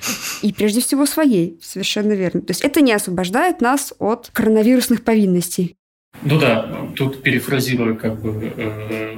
И 0.43 0.53
прежде 0.53 0.81
всего 0.81 1.05
своей, 1.05 1.59
совершенно 1.61 2.13
верно. 2.13 2.43
То 2.43 2.53
есть 2.53 2.61
это 2.61 2.81
не 2.81 2.93
освобождает 2.93 3.61
нас 3.61 3.93
от 3.99 4.31
коронавирусных 4.33 5.03
повинностей. 5.03 5.75
Ну 6.23 6.39
да, 6.39 6.87
тут 6.95 7.25
перефразирую 7.25 7.97
как 7.97 8.21
бы 8.21 8.53
э, 8.57 9.17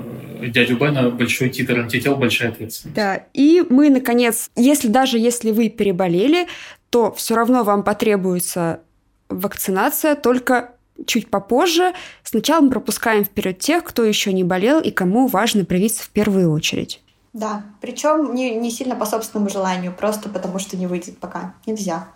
дядю 0.49 0.79
Бена, 0.79 1.11
большой 1.11 1.51
титр 1.51 1.81
антител, 1.81 2.17
большая 2.17 2.53
ответственность. 2.53 2.97
Да, 2.97 3.27
и 3.35 3.63
мы, 3.69 3.91
наконец, 3.91 4.51
если 4.57 4.89
даже 4.89 5.19
если 5.19 5.51
вы 5.51 5.69
переболели, 5.69 6.47
то 6.89 7.13
все 7.13 7.35
равно 7.35 7.65
вам 7.65 7.83
потребуется 7.83 8.81
вакцинация, 9.29 10.15
только 10.15 10.74
чуть 11.07 11.31
попозже. 11.31 11.93
Сначала 12.23 12.63
мы 12.63 12.71
пропускаем 12.71 13.25
вперед 13.25 13.59
тех, 13.59 13.85
кто 13.85 14.05
еще 14.05 14.33
не 14.33 14.45
болел 14.45 14.81
и 14.81 14.91
кому 14.91 15.27
важно 15.27 15.65
привиться 15.65 16.05
в 16.05 16.09
первую 16.11 16.51
очередь. 16.51 17.01
Да, 17.33 17.65
причем 17.81 18.35
не, 18.35 18.55
не 18.55 18.71
сильно 18.71 18.95
по 18.95 19.07
собственному 19.07 19.51
желанию, 19.51 19.93
просто 19.93 20.29
потому 20.29 20.59
что 20.59 20.77
не 20.77 20.87
выйдет 20.87 21.19
пока. 21.19 21.55
Нельзя. 21.67 22.09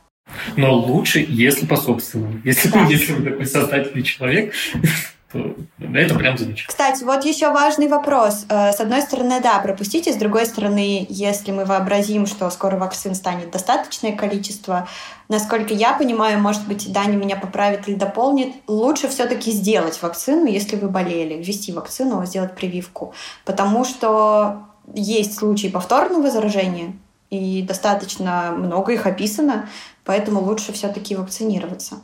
Но 0.56 0.74
лучше, 0.74 1.24
если 1.28 1.66
по 1.66 1.76
собственному. 1.76 2.40
Если, 2.44 2.68
да. 2.68 2.86
если 2.88 3.12
вы 3.14 3.30
такой 3.30 3.46
создательный 3.46 4.02
человек, 4.02 4.54
это 5.32 6.14
прям 6.14 6.38
замечательно. 6.38 6.68
Кстати, 6.68 7.04
вот 7.04 7.24
еще 7.24 7.50
важный 7.50 7.88
вопрос. 7.88 8.46
Э, 8.48 8.72
с 8.72 8.80
одной 8.80 9.02
стороны, 9.02 9.40
да, 9.42 9.58
пропустите, 9.58 10.12
с 10.12 10.16
другой 10.16 10.46
стороны, 10.46 11.06
если 11.08 11.50
мы 11.52 11.64
вообразим, 11.66 12.26
что 12.26 12.48
скоро 12.50 12.76
вакцин 12.76 13.14
станет 13.14 13.50
достаточное 13.50 14.16
количество, 14.16 14.88
насколько 15.28 15.74
я 15.74 15.92
понимаю, 15.92 16.40
может 16.40 16.66
быть, 16.66 16.90
Даня 16.92 17.16
меня 17.16 17.36
поправит 17.36 17.88
или 17.88 17.96
дополнит, 17.96 18.54
лучше 18.66 19.08
все-таки 19.08 19.50
сделать 19.50 20.00
вакцину, 20.00 20.46
если 20.46 20.76
вы 20.76 20.88
болели, 20.88 21.34
ввести 21.34 21.72
вакцину, 21.72 22.24
сделать 22.24 22.54
прививку. 22.54 23.12
Потому 23.44 23.84
что 23.84 24.62
есть 24.94 25.38
случаи 25.38 25.68
повторного 25.68 26.30
заражения, 26.30 26.94
и 27.30 27.62
достаточно 27.62 28.52
много 28.56 28.92
их 28.92 29.06
описано, 29.06 29.68
поэтому 30.04 30.40
лучше 30.40 30.72
все-таки 30.72 31.14
вакцинироваться. 31.14 31.96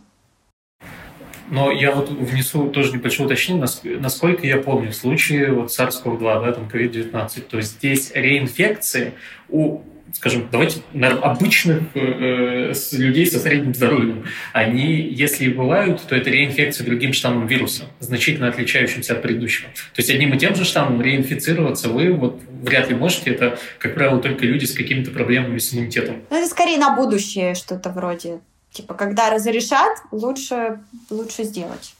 Но 1.50 1.70
я 1.70 1.92
вот 1.92 2.11
внесу 2.11 2.68
тоже 2.70 2.92
небольшое 2.92 3.26
уточнение, 3.26 3.66
насколько 3.98 4.46
я 4.46 4.59
помню, 4.59 4.90
в 4.90 4.94
случае 4.94 5.52
вот 5.52 5.70
SARS-CoV-2, 5.70 6.44
да, 6.44 6.52
там 6.52 6.68
COVID-19, 6.72 7.40
то 7.42 7.61
здесь 7.61 8.12
реинфекции 8.14 9.12
у 9.48 9.83
скажем, 10.14 10.48
давайте, 10.50 10.80
наверное, 10.92 11.24
обычных 11.24 11.83
э, 11.94 12.72
с 12.72 12.92
людей 12.92 13.26
со 13.26 13.38
средним 13.38 13.74
здоровьем, 13.74 14.24
они, 14.52 14.94
если 14.94 15.46
и 15.46 15.48
бывают, 15.48 16.02
то 16.02 16.14
это 16.14 16.30
реинфекция 16.30 16.85
другим 16.85 17.12
штаммом 17.12 17.46
вируса, 17.46 17.85
значительно 17.98 18.48
отличающимся 18.48 19.14
от 19.14 19.22
предыдущего. 19.22 19.68
То 19.70 20.00
есть 20.00 20.11
одним 20.11 20.33
и 20.33 20.38
тем 20.38 20.54
же 20.54 20.64
штаммом 20.64 21.02
реинфицироваться 21.02 21.88
вы 21.88 22.12
вот 22.12 22.40
вряд 22.62 22.88
ли 22.88 22.94
можете. 22.94 23.33
Это, 23.33 23.59
как 23.78 23.94
правило, 23.94 24.20
только 24.20 24.46
люди 24.46 24.64
с 24.64 24.72
какими-то 24.72 25.11
проблемами 25.11 25.59
с 25.59 25.74
иммунитетом. 25.74 26.22
Ну, 26.30 26.37
это 26.37 26.48
скорее 26.48 26.78
на 26.78 26.94
будущее 26.94 27.54
что-то 27.54 27.90
вроде. 27.90 28.40
Типа, 28.75 28.95
когда 28.95 29.31
разрешат, 29.31 29.99
лучше, 30.11 30.81
лучше 31.09 31.45
сделать 31.45 31.95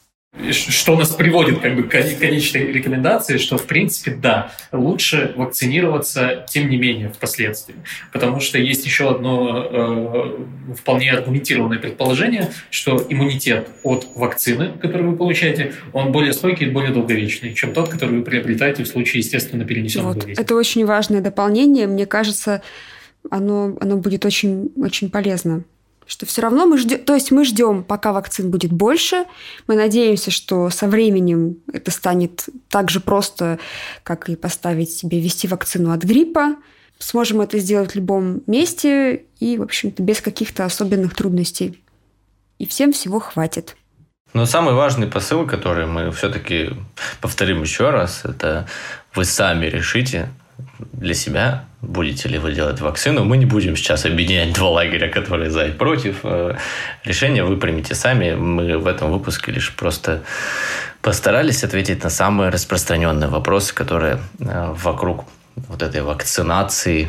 что 0.51 0.97
нас 0.97 1.11
приводит 1.11 1.61
как 1.61 1.77
бы, 1.77 1.85
к 1.85 1.91
конечной 1.91 2.73
рекомендации, 2.73 3.39
что, 3.39 3.57
в 3.57 3.67
принципе, 3.67 4.11
да, 4.11 4.51
лучше 4.73 5.33
вакцинироваться, 5.37 6.45
тем 6.51 6.69
не 6.69 6.77
менее, 6.77 7.09
впоследствии. 7.09 7.77
Потому 8.13 8.41
что 8.41 8.59
есть 8.59 8.85
еще 8.85 9.11
одно 9.11 9.69
э, 9.71 10.75
вполне 10.75 11.13
аргументированное 11.13 11.79
предположение, 11.79 12.51
что 12.71 13.07
иммунитет 13.09 13.69
от 13.85 14.09
вакцины, 14.17 14.73
которую 14.81 15.13
вы 15.13 15.17
получаете, 15.17 15.73
он 15.93 16.11
более 16.11 16.33
стойкий 16.33 16.67
и 16.67 16.71
более 16.71 16.91
долговечный, 16.91 17.55
чем 17.55 17.73
тот, 17.73 17.89
который 17.89 18.19
вы 18.19 18.25
приобретаете 18.25 18.83
в 18.83 18.89
случае 18.89 19.21
естественно 19.21 19.65
перенесенного 19.65 20.15
вот. 20.15 20.27
Это 20.27 20.57
очень 20.57 20.85
важное 20.85 21.21
дополнение. 21.21 21.87
Мне 21.87 22.07
кажется, 22.07 22.61
оно, 23.31 23.77
оно 23.81 23.97
будет 23.99 24.25
очень, 24.25 24.73
очень 24.77 25.11
полезно 25.11 25.63
что 26.07 26.27
все 26.27 26.43
равно 26.43 26.67
мы 26.67 26.79
ждем, 26.79 26.99
то 27.05 27.15
есть 27.15 27.31
мы 27.31 27.45
ждем, 27.45 27.83
пока 27.83 28.13
вакцин 28.13 28.51
будет 28.51 28.73
больше, 28.73 29.25
мы 29.67 29.77
надеемся, 29.77 30.31
что 30.31 30.71
со 30.71 30.87
временем 30.87 31.59
это 31.73 31.91
станет 31.91 32.49
так 32.69 32.91
же 32.91 33.01
просто, 33.01 33.59
как 34.03 34.29
и 34.29 34.37
поставить 34.37 34.91
себе 34.91 35.21
ввести 35.21 35.49
вакцину 35.49 35.93
от 35.93 36.03
гриппа, 36.03 36.57
сможем 36.99 37.41
это 37.41 37.59
сделать 37.59 37.93
в 37.93 37.97
любом 37.97 38.43
месте 38.47 39.25
и, 39.41 39.59
в 39.59 39.63
общем-то, 39.63 40.03
без 40.03 40.21
каких-то 40.21 40.65
особенных 40.65 41.15
трудностей. 41.15 41.81
И 42.59 42.67
всем 42.67 42.93
всего 42.93 43.19
хватит. 43.19 43.77
Но 44.33 44.47
самый 44.47 44.75
важный 44.75 45.07
посыл, 45.07 45.47
который 45.47 45.87
мы 45.87 46.11
все-таки 46.11 46.71
повторим 47.21 47.63
еще 47.63 47.91
раз, 47.91 48.23
это 48.25 48.67
вы 49.15 49.25
сами 49.25 49.67
решите, 49.67 50.29
для 50.93 51.15
себя, 51.15 51.65
будете 51.83 52.29
ли 52.29 52.39
вы 52.39 52.53
делать 52.53 52.81
вакцину. 52.81 53.25
Мы 53.25 53.37
не 53.37 53.47
будем 53.47 53.77
сейчас 53.77 54.05
объединять 54.07 54.53
два 54.53 54.71
лагеря, 54.71 55.09
которые 55.09 55.51
за 55.51 55.67
и 55.67 55.73
против. 55.73 56.21
Э, 56.23 56.57
решение 57.05 57.45
вы 57.45 57.57
примете 57.57 57.95
сами. 57.95 58.35
Мы 58.35 58.79
в 58.79 58.87
этом 58.87 59.13
выпуске 59.13 59.53
лишь 59.53 59.75
просто 59.75 60.23
постарались 61.03 61.65
ответить 61.65 62.03
на 62.03 62.11
самые 62.11 62.51
распространенные 62.51 63.29
вопросы, 63.29 63.75
которые 63.75 64.19
э, 64.41 64.75
вокруг 64.77 65.25
вот 65.57 65.83
этой 65.83 66.03
вакцинации 66.03 67.09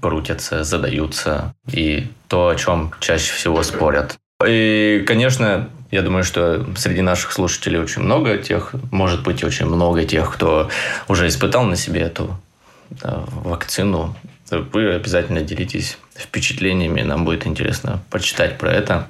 крутятся, 0.00 0.64
задаются, 0.64 1.54
и 1.70 2.08
то, 2.28 2.48
о 2.48 2.56
чем 2.56 2.92
чаще 3.00 3.32
всего 3.32 3.62
спорят. 3.62 4.16
И, 4.44 5.04
конечно, 5.06 5.68
я 5.90 6.02
думаю, 6.02 6.24
что 6.24 6.66
среди 6.76 7.02
наших 7.02 7.32
слушателей 7.32 7.78
очень 7.78 8.02
много 8.02 8.36
тех, 8.38 8.74
может 8.90 9.22
быть, 9.22 9.44
очень 9.44 9.66
много 9.66 10.04
тех, 10.04 10.32
кто 10.32 10.68
уже 11.08 11.28
испытал 11.28 11.64
на 11.64 11.76
себе 11.76 12.02
эту 12.02 12.36
вакцину, 13.02 14.14
вы 14.50 14.94
обязательно 14.94 15.40
делитесь 15.40 15.98
впечатлениями. 16.16 17.02
Нам 17.02 17.24
будет 17.24 17.46
интересно 17.46 18.02
почитать 18.10 18.58
про 18.58 18.72
это. 18.72 19.06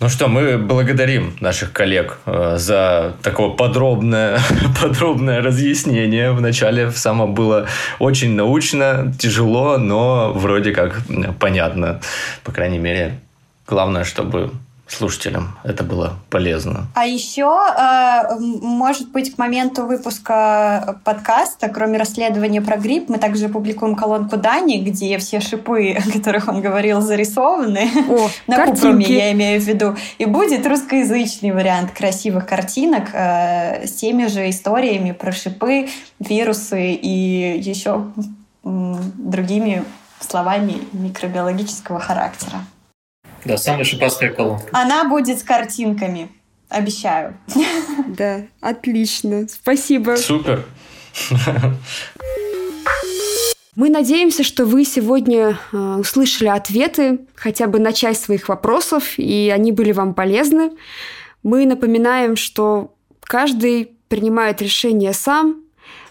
Ну 0.00 0.08
что, 0.08 0.28
мы 0.28 0.58
благодарим 0.58 1.36
наших 1.40 1.72
коллег 1.72 2.18
э, 2.24 2.54
за 2.56 3.16
такое 3.20 3.48
подробное, 3.50 4.38
подробное 4.80 5.42
разъяснение. 5.42 6.30
Вначале 6.30 6.92
само 6.92 7.26
было 7.26 7.66
очень 7.98 8.36
научно, 8.36 9.12
тяжело, 9.18 9.76
но 9.76 10.32
вроде 10.32 10.70
как 10.70 11.00
понятно. 11.40 12.00
По 12.44 12.52
крайней 12.52 12.78
мере, 12.78 13.18
главное, 13.66 14.04
чтобы 14.04 14.52
слушателям 14.88 15.58
это 15.64 15.84
было 15.84 16.16
полезно. 16.30 16.86
А 16.94 17.06
еще, 17.06 17.48
э, 17.78 18.38
может 18.38 19.10
быть, 19.10 19.34
к 19.34 19.38
моменту 19.38 19.86
выпуска 19.86 21.00
подкаста, 21.04 21.68
кроме 21.68 21.98
расследования 21.98 22.62
про 22.62 22.76
грипп, 22.76 23.08
мы 23.08 23.18
также 23.18 23.48
публикуем 23.48 23.94
колонку 23.94 24.36
Дани, 24.36 24.78
где 24.78 25.18
все 25.18 25.40
шипы, 25.40 25.92
о 25.92 26.10
которых 26.10 26.48
он 26.48 26.60
говорил, 26.60 27.00
зарисованы. 27.00 27.90
О, 28.08 28.28
На 28.46 28.56
картинки. 28.56 28.80
Купруме, 28.80 29.06
я 29.06 29.32
имею 29.32 29.60
в 29.60 29.64
виду. 29.64 29.96
И 30.18 30.24
будет 30.24 30.66
русскоязычный 30.66 31.52
вариант 31.52 31.92
красивых 31.92 32.46
картинок 32.46 33.10
э, 33.12 33.86
с 33.86 33.92
теми 33.92 34.26
же 34.26 34.48
историями 34.48 35.12
про 35.12 35.32
шипы, 35.32 35.88
вирусы 36.18 36.92
и 36.92 37.58
еще 37.60 38.06
другими 38.64 39.84
словами 40.20 40.78
микробиологического 40.92 42.00
характера. 42.00 42.60
Да, 43.44 43.56
самая 43.56 43.84
шипастая 43.84 44.32
колонка. 44.32 44.68
Она 44.72 45.04
будет 45.04 45.38
с 45.38 45.42
картинками. 45.42 46.30
Обещаю. 46.68 47.36
Да, 48.08 48.42
отлично. 48.60 49.46
Спасибо. 49.48 50.16
Супер. 50.16 50.64
Мы 53.74 53.90
надеемся, 53.90 54.42
что 54.42 54.64
вы 54.64 54.84
сегодня 54.84 55.56
э, 55.72 55.76
услышали 56.00 56.48
ответы 56.48 57.20
хотя 57.36 57.68
бы 57.68 57.78
на 57.78 57.92
часть 57.92 58.24
своих 58.24 58.48
вопросов, 58.48 59.16
и 59.18 59.52
они 59.54 59.70
были 59.70 59.92
вам 59.92 60.14
полезны. 60.14 60.72
Мы 61.44 61.64
напоминаем, 61.64 62.34
что 62.34 62.96
каждый 63.20 63.92
принимает 64.08 64.60
решение 64.60 65.12
сам, 65.12 65.62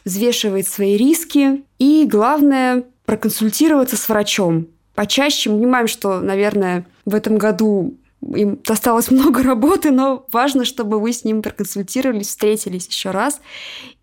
взвешивает 0.06 0.66
свои 0.66 0.96
риски 0.96 1.66
и, 1.78 2.06
главное, 2.10 2.86
проконсультироваться 3.06 3.98
с 3.98 4.08
врачом. 4.08 4.68
Почаще 4.96 5.50
мы 5.50 5.58
понимаем, 5.58 5.88
что, 5.88 6.22
наверное, 6.22 6.86
в 7.08 7.16
этом 7.16 7.38
году 7.38 7.98
им 8.22 8.60
досталось 8.64 9.10
много 9.10 9.42
работы, 9.42 9.92
но 9.92 10.26
важно, 10.32 10.66
чтобы 10.66 11.00
вы 11.00 11.14
с 11.14 11.24
ним 11.24 11.42
проконсультировались, 11.42 12.28
встретились 12.28 12.88
еще 12.88 13.12
раз 13.12 13.40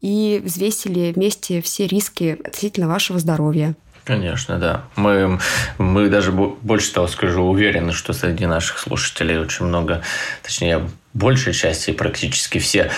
и 0.00 0.40
взвесили 0.42 1.12
вместе 1.12 1.60
все 1.60 1.86
риски 1.86 2.38
относительно 2.44 2.88
вашего 2.88 3.18
здоровья. 3.18 3.74
Конечно, 4.04 4.58
да. 4.58 4.84
Мы, 4.96 5.38
мы 5.78 6.08
даже 6.08 6.32
больше 6.32 6.92
того 6.92 7.06
скажу, 7.08 7.42
уверены, 7.42 7.92
что 7.92 8.14
среди 8.14 8.46
наших 8.46 8.78
слушателей 8.78 9.38
очень 9.38 9.66
много, 9.66 10.02
точнее, 10.42 10.88
большей 11.12 11.52
части, 11.52 11.90
практически 11.90 12.58
все 12.58 12.90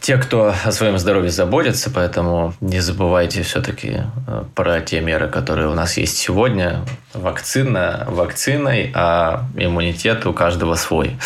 те, 0.00 0.16
кто 0.16 0.54
о 0.64 0.72
своем 0.72 0.98
здоровье 0.98 1.30
заботится, 1.30 1.90
поэтому 1.90 2.54
не 2.60 2.80
забывайте 2.80 3.42
все-таки 3.42 4.02
э, 4.26 4.44
про 4.54 4.80
те 4.80 5.00
меры, 5.00 5.28
которые 5.28 5.68
у 5.68 5.74
нас 5.74 5.96
есть 5.96 6.16
сегодня. 6.16 6.84
Вакцина 7.14 8.06
вакциной, 8.08 8.92
а 8.94 9.46
иммунитет 9.56 10.26
у 10.26 10.32
каждого 10.32 10.74
свой. 10.74 11.16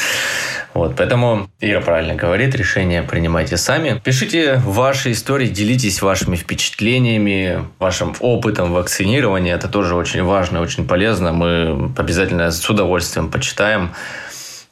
Вот, 0.74 0.96
поэтому 0.96 1.50
Ира 1.60 1.80
правильно 1.80 2.14
говорит, 2.14 2.54
решение 2.54 3.02
принимайте 3.02 3.58
сами. 3.58 4.00
Пишите 4.02 4.56
ваши 4.64 5.12
истории, 5.12 5.48
делитесь 5.48 6.00
вашими 6.00 6.36
впечатлениями, 6.36 7.64
вашим 7.78 8.14
опытом 8.20 8.72
вакцинирования. 8.72 9.54
Это 9.54 9.68
тоже 9.68 9.94
очень 9.94 10.22
важно, 10.22 10.60
очень 10.60 10.86
полезно. 10.86 11.32
Мы 11.32 11.92
обязательно 11.96 12.50
с 12.50 12.68
удовольствием 12.70 13.30
почитаем. 13.30 13.92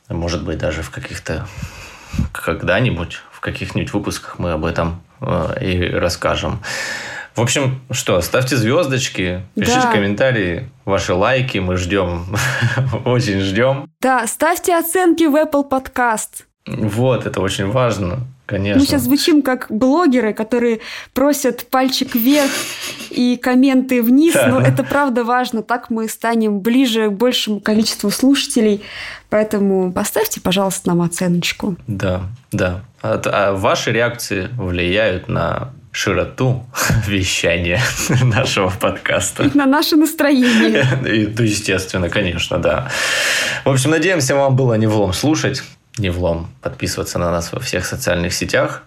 Может 0.09 0.43
быть, 0.43 0.59
даже 0.59 0.83
в 0.83 0.91
каких-то 0.91 1.47
когда-нибудь 2.33 3.19
в 3.41 3.43
каких-нибудь 3.43 3.95
выпусках 3.95 4.39
мы 4.39 4.53
об 4.53 4.67
этом 4.67 5.03
э, 5.23 5.65
и 5.65 5.89
расскажем. 5.89 6.61
В 7.35 7.41
общем, 7.41 7.81
что, 7.91 8.21
ставьте 8.21 8.55
звездочки, 8.55 9.41
пишите 9.55 9.81
да. 9.81 9.93
комментарии, 9.93 10.69
ваши 10.85 11.15
лайки, 11.15 11.57
мы 11.57 11.79
ждем, 11.79 12.37
очень 13.07 13.41
ждем. 13.41 13.89
Да, 14.03 14.27
ставьте 14.27 14.77
оценки 14.77 15.25
в 15.25 15.35
Apple 15.37 15.67
Podcast. 15.67 16.45
Вот, 16.67 17.25
это 17.25 17.41
очень 17.41 17.71
важно, 17.71 18.27
конечно. 18.51 18.81
Мы 18.81 18.87
сейчас 18.87 19.03
звучим 19.03 19.43
как 19.43 19.67
блогеры, 19.71 20.35
которые 20.35 20.81
просят 21.15 21.67
пальчик 21.71 22.15
вверх 22.15 22.51
и 23.11 23.37
комменты 23.37 24.03
вниз, 24.03 24.35
да. 24.35 24.49
но 24.49 24.61
это 24.61 24.83
правда 24.83 25.25
важно. 25.25 25.63
Так 25.63 25.89
мы 25.91 26.09
станем 26.09 26.61
ближе 26.61 27.09
к 27.09 27.13
большему 27.13 27.61
количеству 27.61 28.11
слушателей. 28.11 28.83
Поэтому 29.29 29.93
поставьте, 29.93 30.41
пожалуйста, 30.41 30.89
нам 30.89 31.03
оценочку. 31.03 31.77
Да, 31.87 32.23
да. 32.51 32.83
А, 33.03 33.21
а 33.25 33.53
ваши 33.55 33.93
реакции 33.93 34.49
влияют 34.57 35.29
на 35.29 35.73
широту 35.93 36.65
вещания 37.07 37.81
нашего 38.23 38.71
подкаста. 38.71 39.45
И 39.45 39.57
на 39.57 39.67
наше 39.67 39.97
настроение. 39.97 40.85
И, 41.07 41.27
ну, 41.27 41.45
естественно, 41.45 42.09
конечно, 42.09 42.59
да. 42.59 42.91
В 43.65 43.71
общем, 43.71 43.91
надеемся, 43.91 44.35
вам 44.35 44.57
было 44.57 44.75
не 44.75 44.87
влом 44.87 45.13
слушать, 45.13 45.63
не 46.01 46.11
влом 46.11 46.49
подписываться 46.63 47.19
на 47.19 47.31
нас 47.31 47.53
во 47.53 47.61
всех 47.61 47.87
социальных 47.87 48.33
сетях. 48.35 48.83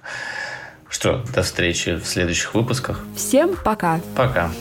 Что, 0.89 1.23
до 1.33 1.41
встречи 1.41 1.95
в 1.95 2.05
следующих 2.05 2.53
выпусках. 2.53 2.99
Всем 3.15 3.55
пока. 3.63 3.99
Пока. 4.15 4.51